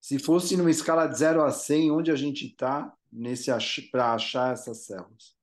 Se 0.00 0.20
fosse 0.20 0.56
numa 0.56 0.70
escala 0.70 1.08
de 1.08 1.18
0 1.18 1.42
a 1.42 1.50
100, 1.50 1.90
onde 1.90 2.12
a 2.12 2.14
gente 2.14 2.46
está 2.46 2.96
nesse 3.10 3.50
para 3.90 4.14
achar 4.14 4.52
essas 4.52 4.86
células? 4.86 5.36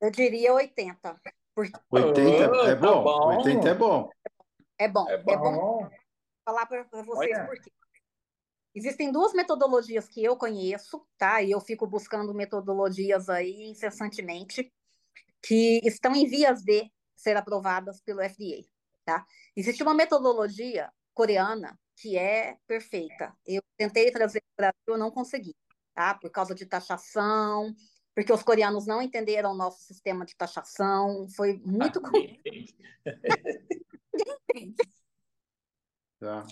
Eu 0.00 0.12
diria 0.12 0.54
80. 0.54 1.20
80 1.90 2.52
oh, 2.52 2.66
é 2.66 2.76
bom. 2.76 2.86
Tá 2.86 3.00
bom. 3.02 3.36
80 3.38 3.68
é 3.68 3.74
bom. 3.74 4.10
É 4.78 4.88
bom. 4.88 5.08
É 5.08 5.18
bom. 5.18 5.32
É 5.32 5.36
bom. 5.36 5.90
falar 6.44 6.66
para 6.66 6.84
vocês 6.84 7.08
Olha. 7.08 7.46
por 7.46 7.60
quê. 7.60 7.72
Existem 8.74 9.12
duas 9.12 9.32
metodologias 9.32 10.08
que 10.08 10.22
eu 10.22 10.36
conheço, 10.36 11.06
tá? 11.16 11.40
E 11.40 11.52
eu 11.52 11.60
fico 11.60 11.86
buscando 11.86 12.34
metodologias 12.34 13.28
aí 13.28 13.68
incessantemente 13.68 14.72
que 15.42 15.80
estão 15.84 16.14
em 16.14 16.26
vias 16.26 16.62
de 16.62 16.90
ser 17.14 17.36
aprovadas 17.36 18.00
pelo 18.00 18.20
FDA, 18.20 18.66
tá? 19.04 19.24
Existe 19.54 19.82
uma 19.82 19.94
metodologia 19.94 20.90
coreana 21.12 21.78
que 21.96 22.18
é 22.18 22.56
perfeita. 22.66 23.32
Eu 23.46 23.62
tentei 23.76 24.10
trazer 24.10 24.42
para 24.56 24.70
o 24.70 24.72
Brasil, 24.72 24.82
eu 24.88 24.98
não 24.98 25.10
consegui, 25.10 25.54
tá? 25.94 26.14
Por 26.14 26.30
causa 26.30 26.54
de 26.54 26.66
taxação, 26.66 27.72
porque 28.14 28.32
os 28.32 28.42
coreanos 28.42 28.86
não 28.86 29.00
entenderam 29.00 29.52
o 29.52 29.56
nosso 29.56 29.84
sistema 29.84 30.24
de 30.24 30.34
taxação, 30.36 31.28
foi 31.28 31.60
muito 31.64 32.00
ah, 32.04 32.10
entende. 34.50 34.76
Tá. 36.18 36.46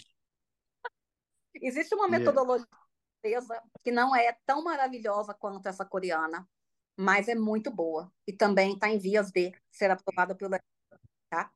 Existe 1.63 1.95
uma 1.95 2.09
metodologia 2.09 2.67
que 3.85 3.93
não 3.93 4.15
é 4.17 4.37
tão 4.45 4.65
maravilhosa 4.65 5.33
quanto 5.33 5.67
essa 5.67 5.85
coreana, 5.85 6.47
mas 6.97 7.29
é 7.29 7.35
muito 7.35 7.71
boa 7.71 8.13
e 8.27 8.33
também 8.33 8.75
está 8.75 8.89
em 8.89 8.99
vias 8.99 9.31
de 9.31 9.53
ser 9.71 9.91
aprovada 9.91 10.35
pelo 10.35 10.59
tá? 11.31 11.51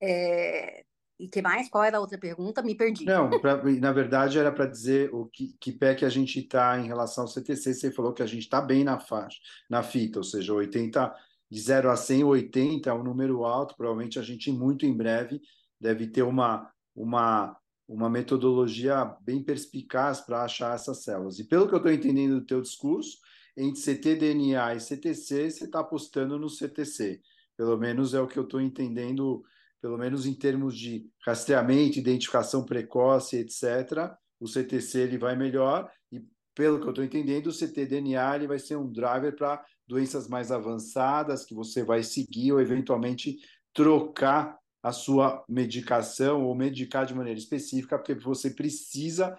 É, 0.00 0.84
e 1.18 1.28
que 1.28 1.40
mais? 1.40 1.68
Qual 1.68 1.84
era 1.84 1.98
a 1.98 2.00
outra 2.00 2.18
pergunta? 2.18 2.62
Me 2.62 2.74
perdi. 2.74 3.04
Não, 3.04 3.30
pra, 3.40 3.62
na 3.62 3.92
verdade 3.92 4.38
era 4.38 4.50
para 4.50 4.66
dizer 4.66 5.14
o 5.14 5.26
que, 5.26 5.54
que 5.60 5.72
pé 5.72 5.94
que 5.94 6.04
a 6.04 6.08
gente 6.08 6.40
está 6.40 6.78
em 6.78 6.86
relação 6.86 7.24
ao 7.24 7.28
CTC. 7.28 7.74
Você 7.74 7.92
falou 7.92 8.12
que 8.12 8.22
a 8.22 8.26
gente 8.26 8.42
está 8.42 8.60
bem 8.60 8.82
na 8.82 8.98
faixa, 8.98 9.38
na 9.68 9.82
fita, 9.82 10.18
ou 10.18 10.24
seja, 10.24 10.52
80 10.52 11.14
de 11.50 11.60
0 11.60 11.90
a 11.90 11.96
100, 11.96 12.24
80 12.24 12.90
é 12.90 12.92
um 12.92 13.04
número 13.04 13.44
alto. 13.44 13.76
Provavelmente 13.76 14.18
a 14.18 14.22
gente 14.22 14.50
muito 14.50 14.84
em 14.84 14.96
breve 14.96 15.40
deve 15.80 16.06
ter 16.06 16.22
uma 16.22 16.70
uma 16.96 17.56
uma 17.86 18.08
metodologia 18.08 19.04
bem 19.20 19.42
perspicaz 19.42 20.20
para 20.20 20.44
achar 20.44 20.74
essas 20.74 21.02
células. 21.02 21.38
E 21.38 21.44
pelo 21.44 21.68
que 21.68 21.74
eu 21.74 21.78
estou 21.78 21.92
entendendo 21.92 22.40
do 22.40 22.46
teu 22.46 22.60
discurso, 22.60 23.18
entre 23.56 23.80
ctDNA 23.80 24.74
e 24.74 24.80
CTC, 24.80 25.50
você 25.50 25.64
está 25.64 25.80
apostando 25.80 26.38
no 26.38 26.48
CTC. 26.48 27.20
Pelo 27.56 27.76
menos 27.76 28.14
é 28.14 28.20
o 28.20 28.26
que 28.26 28.38
eu 28.38 28.44
estou 28.44 28.60
entendendo 28.60 29.44
pelo 29.84 29.98
menos 29.98 30.24
em 30.24 30.32
termos 30.32 30.78
de 30.78 31.06
rastreamento, 31.26 31.98
identificação 31.98 32.64
precoce, 32.64 33.36
etc., 33.36 34.10
o 34.40 34.48
CTC 34.48 35.00
ele 35.00 35.18
vai 35.18 35.36
melhor 35.36 35.90
e, 36.10 36.24
pelo 36.54 36.80
que 36.80 36.86
eu 36.86 36.90
estou 36.90 37.04
entendendo, 37.04 37.48
o 37.48 37.52
ctDNA 37.52 38.34
ele 38.34 38.46
vai 38.46 38.58
ser 38.58 38.76
um 38.76 38.90
driver 38.90 39.36
para 39.36 39.62
doenças 39.86 40.26
mais 40.26 40.50
avançadas 40.50 41.44
que 41.44 41.54
você 41.54 41.84
vai 41.84 42.02
seguir 42.02 42.50
ou 42.52 42.62
eventualmente 42.62 43.36
trocar 43.74 44.58
a 44.84 44.92
sua 44.92 45.42
medicação 45.48 46.44
ou 46.44 46.54
medicar 46.54 47.06
de 47.06 47.14
maneira 47.14 47.38
específica, 47.38 47.96
porque 47.96 48.14
você 48.14 48.50
precisa 48.50 49.34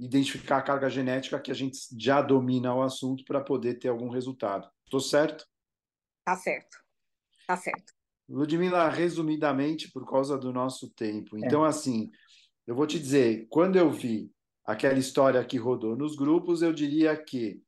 identificar 0.00 0.56
a 0.56 0.62
carga 0.62 0.88
genética 0.88 1.38
que 1.38 1.50
a 1.50 1.54
gente 1.54 1.78
já 2.00 2.22
domina 2.22 2.74
o 2.74 2.82
assunto 2.82 3.22
para 3.26 3.42
poder 3.42 3.74
ter 3.74 3.88
algum 3.88 4.08
resultado. 4.08 4.66
Estou 4.86 5.00
certo? 5.00 5.46
Tá 6.24 6.34
certo. 6.34 6.78
Tá 7.46 7.58
certo. 7.58 7.92
Ludmila, 8.26 8.88
resumidamente, 8.88 9.92
por 9.92 10.08
causa 10.08 10.38
do 10.38 10.50
nosso 10.50 10.88
tempo. 10.94 11.36
Então, 11.36 11.66
é. 11.66 11.68
assim, 11.68 12.10
eu 12.66 12.74
vou 12.74 12.86
te 12.86 12.98
dizer, 12.98 13.46
quando 13.50 13.76
eu 13.76 13.90
vi 13.90 14.32
aquela 14.64 14.98
história 14.98 15.44
que 15.44 15.58
rodou 15.58 15.94
nos 15.94 16.16
grupos, 16.16 16.62
eu 16.62 16.72
diria 16.72 17.14
que 17.14 17.62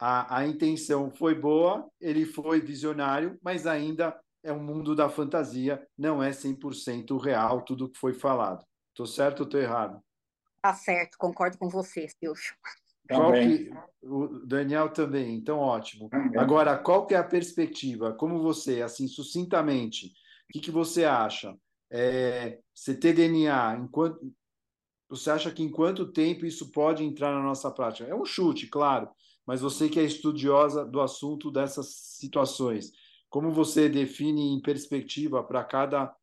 a, 0.00 0.38
a 0.38 0.46
intenção 0.48 1.12
foi 1.12 1.32
boa, 1.36 1.88
ele 2.00 2.26
foi 2.26 2.60
visionário, 2.60 3.38
mas 3.40 3.68
ainda 3.68 4.20
é 4.42 4.52
um 4.52 4.62
mundo 4.62 4.94
da 4.94 5.08
fantasia, 5.08 5.86
não 5.96 6.22
é 6.22 6.30
100% 6.30 7.16
real 7.18 7.62
tudo 7.62 7.88
que 7.88 7.98
foi 7.98 8.14
falado. 8.14 8.64
Estou 8.90 9.06
certo 9.06 9.40
ou 9.40 9.44
estou 9.44 9.60
errado? 9.60 10.02
Tá 10.62 10.74
certo, 10.74 11.16
concordo 11.18 11.58
com 11.58 11.68
você, 11.68 12.08
Silvio. 12.08 12.54
Qual 13.08 13.32
que, 13.32 13.70
o 14.02 14.46
Daniel 14.46 14.88
também, 14.90 15.34
então 15.34 15.58
ótimo. 15.58 16.08
Agora, 16.36 16.78
qual 16.78 17.06
que 17.06 17.14
é 17.14 17.18
a 17.18 17.24
perspectiva? 17.24 18.12
Como 18.12 18.40
você, 18.40 18.82
assim, 18.82 19.08
sucintamente, 19.08 20.06
o 20.06 20.52
que, 20.52 20.60
que 20.60 20.70
você 20.70 21.04
acha? 21.04 21.56
É, 21.90 22.60
CTDNA, 22.72 23.78
enquanto, 23.82 24.32
você 25.08 25.30
acha 25.30 25.50
que 25.50 25.62
em 25.62 25.70
quanto 25.70 26.12
tempo 26.12 26.46
isso 26.46 26.70
pode 26.70 27.02
entrar 27.02 27.32
na 27.32 27.42
nossa 27.42 27.70
prática? 27.70 28.08
É 28.08 28.14
um 28.14 28.24
chute, 28.24 28.68
claro, 28.68 29.10
mas 29.44 29.60
você 29.60 29.88
que 29.88 29.98
é 29.98 30.04
estudiosa 30.04 30.84
do 30.84 31.00
assunto 31.00 31.50
dessas 31.50 31.88
situações, 31.88 32.92
como 33.30 33.52
você 33.52 33.88
define 33.88 34.52
em 34.52 34.60
perspectiva 34.60 35.42
para 35.42 35.64
cada 35.64 36.14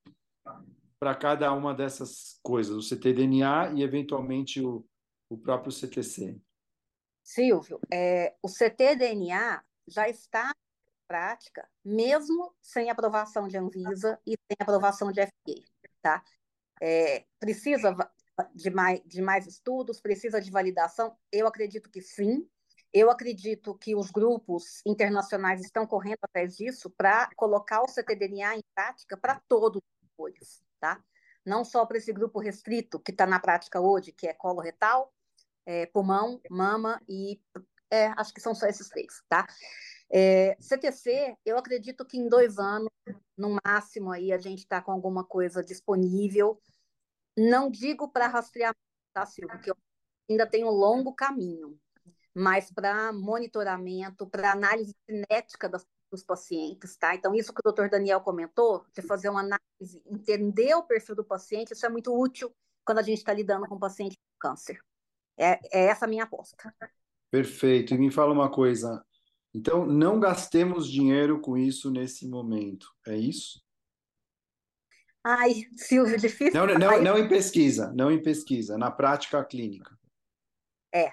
para 1.00 1.16
cada 1.16 1.54
uma 1.54 1.76
dessas 1.76 2.40
coisas, 2.42 2.76
o 2.76 2.82
ctDNA 2.82 3.72
e 3.76 3.84
eventualmente 3.84 4.60
o, 4.60 4.84
o 5.30 5.38
próprio 5.38 5.72
CTC? 5.72 6.40
Silvio, 7.24 7.80
é, 7.94 8.36
o 8.42 8.48
ctDNA 8.48 9.64
já 9.88 10.10
está 10.10 10.50
em 10.50 11.08
prática, 11.08 11.70
mesmo 11.86 12.52
sem 12.60 12.90
aprovação 12.90 13.48
de 13.48 13.58
Anvisa 13.58 14.20
e 14.26 14.32
sem 14.32 14.58
aprovação 14.60 15.12
de 15.12 15.22
FDA, 15.22 15.62
tá? 16.02 16.24
É, 16.82 17.26
precisa 17.40 17.96
de 18.56 18.70
mais, 18.72 19.02
de 19.06 19.22
mais 19.22 19.46
estudos, 19.46 20.02
precisa 20.02 20.42
de 20.42 20.50
validação? 20.50 21.16
Eu 21.32 21.48
acredito 21.48 21.92
que 21.92 22.02
sim, 22.02 22.48
eu 22.94 23.12
acredito 23.12 23.76
que 23.76 23.96
os 23.96 24.12
grupos 24.12 24.82
internacionais 24.86 25.62
estão 25.62 25.86
correndo 25.86 26.20
atrás 26.22 26.56
disso 26.56 26.90
para 26.90 27.30
colocar 27.36 27.82
o 27.82 27.88
ctDNA 27.88 28.56
em 28.56 28.64
prática 28.74 29.18
para 29.18 29.42
todos 29.48 29.82
os 29.82 30.10
tumores, 30.16 30.64
tá? 30.80 31.04
Não 31.46 31.64
só 31.64 31.86
para 31.86 31.98
esse 31.98 32.12
grupo 32.12 32.40
restrito 32.40 33.00
que 33.00 33.12
está 33.12 33.26
na 33.26 33.40
prática 33.40 33.80
hoje, 33.80 34.12
que 34.12 34.28
é 34.28 34.34
colo 34.34 34.62
retal, 34.62 35.14
é, 35.66 35.86
pulmão, 35.88 36.42
mama 36.50 37.02
e 37.08 37.40
é, 37.92 38.08
acho 38.18 38.34
que 38.34 38.42
são 38.42 38.56
só 38.56 38.68
esses 38.68 38.90
três, 38.90 39.22
tá? 39.30 39.46
É, 40.10 40.56
CTC, 40.60 41.36
eu 41.46 41.58
acredito 41.58 42.06
que 42.06 42.18
em 42.18 42.30
dois 42.30 42.58
anos, 42.58 42.90
no 43.38 43.58
máximo, 43.66 44.12
aí 44.12 44.32
a 44.32 44.38
gente 44.38 44.60
está 44.60 44.82
com 44.82 44.92
alguma 44.92 45.24
coisa 45.24 45.64
disponível. 45.64 46.62
Não 47.38 47.70
digo 47.70 48.10
para 48.10 48.28
rastreamento, 48.28 48.80
tá, 49.14 49.26
Silvio? 49.26 49.56
Porque 49.56 49.72
eu 49.72 49.78
ainda 50.30 50.48
tenho 50.48 50.68
um 50.68 50.72
longo 50.72 51.14
caminho, 51.14 51.78
mas 52.38 52.72
para 52.72 53.12
monitoramento, 53.12 54.28
para 54.28 54.52
análise 54.52 54.96
cinética 55.10 55.68
das, 55.68 55.84
dos 56.12 56.22
pacientes, 56.22 56.96
tá? 56.96 57.16
Então, 57.16 57.34
isso 57.34 57.52
que 57.52 57.60
o 57.60 57.64
doutor 57.64 57.90
Daniel 57.90 58.22
comentou, 58.22 58.86
de 58.94 59.02
fazer 59.02 59.30
uma 59.30 59.40
análise, 59.40 60.04
entender 60.06 60.76
o 60.76 60.84
perfil 60.84 61.16
do 61.16 61.26
paciente, 61.26 61.74
isso 61.74 61.84
é 61.84 61.90
muito 61.90 62.16
útil 62.16 62.54
quando 62.86 63.00
a 63.00 63.02
gente 63.02 63.18
está 63.18 63.34
lidando 63.34 63.68
com 63.68 63.74
um 63.74 63.80
paciente 63.80 64.16
com 64.16 64.50
câncer. 64.50 64.80
É, 65.36 65.60
é 65.74 65.86
essa 65.88 66.06
a 66.06 66.08
minha 66.08 66.26
aposta. 66.26 66.56
Perfeito. 67.32 67.96
E 67.96 67.98
me 67.98 68.12
fala 68.12 68.34
uma 68.34 68.52
coisa. 68.52 69.04
Então, 69.52 69.88
não 69.88 70.20
gastemos 70.20 70.88
dinheiro 70.88 71.42
com 71.42 71.58
isso 71.58 71.90
nesse 71.90 72.28
momento, 72.28 72.94
é 73.08 73.18
isso? 73.18 73.64
Ai, 75.24 75.66
Silvio, 75.76 76.20
difícil. 76.20 76.54
Não, 76.54 76.68
não, 76.78 77.02
não 77.02 77.18
em 77.18 77.28
pesquisa, 77.28 77.92
não 77.94 78.12
em 78.12 78.22
pesquisa, 78.22 78.78
na 78.78 78.92
prática 78.92 79.44
clínica. 79.44 79.98
É, 80.94 81.12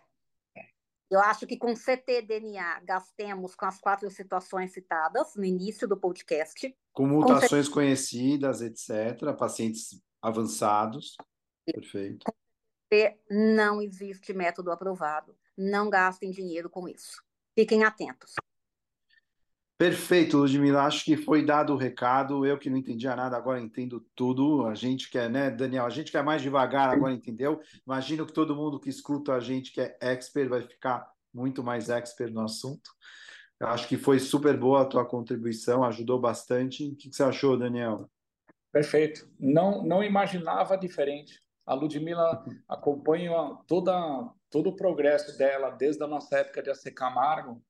eu 1.15 1.21
acho 1.21 1.47
que 1.47 1.57
com 1.57 1.75
ctDNA 1.75 2.81
gastemos 2.81 3.55
com 3.55 3.67
as 3.67 3.81
quatro 3.81 4.11
situações 4.11 4.73
citadas 4.73 5.35
no 5.37 5.45
início 5.45 5.87
do 5.87 5.97
podcast. 5.97 6.77
Com 6.93 7.07
mutações 7.07 7.69
com 7.69 7.75
conhecidas, 7.75 8.61
etc., 8.61 9.35
pacientes 9.39 10.01
avançados. 10.21 11.17
Perfeito. 11.65 12.27
Não 13.31 13.81
existe 13.81 14.33
método 14.33 14.71
aprovado. 14.71 15.37
Não 15.57 15.89
gastem 15.89 16.31
dinheiro 16.31 16.69
com 16.69 16.89
isso. 16.89 17.23
Fiquem 17.55 17.85
atentos. 17.85 18.35
Perfeito, 19.85 20.39
Ludmila. 20.39 20.85
Acho 20.85 21.05
que 21.05 21.15
foi 21.15 21.45
dado 21.45 21.75
o 21.75 21.77
recado. 21.77 22.47
Eu 22.47 22.59
que 22.59 22.71
não 22.71 22.79
entendia 22.79 23.15
nada, 23.15 23.37
agora 23.37 23.61
entendo 23.61 24.01
tudo. 24.15 24.67
A 24.67 24.75
gente 24.75 25.11
quer, 25.11 25.29
né, 25.29 25.51
Daniel? 25.51 25.85
A 25.85 25.91
gente 25.91 26.11
quer 26.11 26.25
mais 26.25 26.41
devagar, 26.41 26.89
agora 26.89 27.13
entendeu? 27.13 27.61
Imagino 27.87 28.25
que 28.25 28.33
todo 28.33 28.57
mundo 28.57 28.81
que 28.81 28.89
escuta 28.89 29.35
a 29.35 29.41
gente 29.41 29.71
que 29.73 29.83
é 29.83 29.95
expert 30.01 30.49
vai 30.49 30.63
ficar 30.63 31.07
muito 31.35 31.63
mais 31.63 31.91
expert 31.91 32.33
no 32.33 32.41
assunto. 32.41 32.91
Eu 33.61 33.67
acho 33.67 33.87
que 33.87 33.99
foi 33.99 34.19
super 34.19 34.59
boa 34.59 34.81
a 34.81 34.85
tua 34.87 35.05
contribuição, 35.05 35.85
ajudou 35.85 36.19
bastante. 36.19 36.89
O 36.89 36.97
que 36.97 37.13
você 37.13 37.23
achou, 37.23 37.55
Daniel? 37.55 38.09
Perfeito. 38.73 39.29
Não, 39.39 39.85
não 39.85 40.03
imaginava 40.03 40.79
diferente. 40.79 41.39
A 41.67 41.75
Ludmila 41.75 42.43
acompanha 42.67 43.35
toda, 43.69 43.93
todo 44.49 44.71
o 44.71 44.77
progresso 44.77 45.37
dela 45.37 45.69
desde 45.69 46.03
a 46.03 46.07
nossa 46.07 46.39
época 46.39 46.63
de 46.63 46.71
AC 46.71 46.85
Camargo 46.95 47.63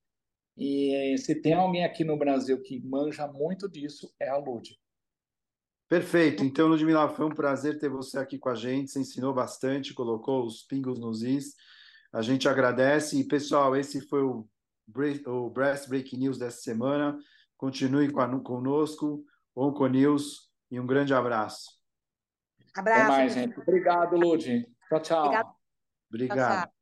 e 0.56 1.16
se 1.18 1.34
tem 1.34 1.54
alguém 1.54 1.84
aqui 1.84 2.04
no 2.04 2.16
Brasil 2.16 2.60
que 2.62 2.80
manja 2.80 3.26
muito 3.26 3.68
disso, 3.68 4.12
é 4.20 4.28
a 4.28 4.36
Lud. 4.36 4.78
Perfeito. 5.88 6.42
Então, 6.42 6.68
Ludmila, 6.68 7.08
foi 7.08 7.26
um 7.26 7.34
prazer 7.34 7.78
ter 7.78 7.88
você 7.88 8.18
aqui 8.18 8.38
com 8.38 8.48
a 8.48 8.54
gente. 8.54 8.90
Você 8.90 9.00
ensinou 9.00 9.34
bastante, 9.34 9.94
colocou 9.94 10.44
os 10.44 10.62
pingos 10.62 10.98
nos 10.98 11.22
is. 11.22 11.54
A 12.12 12.22
gente 12.22 12.48
agradece. 12.48 13.20
E, 13.20 13.24
pessoal, 13.24 13.76
esse 13.76 14.00
foi 14.08 14.22
o, 14.22 14.48
o 15.26 15.50
Breast 15.50 15.88
Break 15.88 16.16
News 16.16 16.38
dessa 16.38 16.62
semana. 16.62 17.18
Continue 17.56 18.10
conosco, 18.10 19.24
Onco 19.56 19.86
News, 19.86 20.50
e 20.70 20.80
um 20.80 20.86
grande 20.86 21.14
abraço. 21.14 21.70
Abraço. 22.74 23.02
Até 23.02 23.08
mais, 23.08 23.34
gente. 23.34 23.60
Obrigado, 23.60 24.16
Lud. 24.16 24.66
Tchau, 24.88 25.00
tchau. 25.00 25.24
Obrigado. 25.24 25.54
Obrigado. 26.10 26.36
Tchau, 26.38 26.62
tchau. 26.62 26.73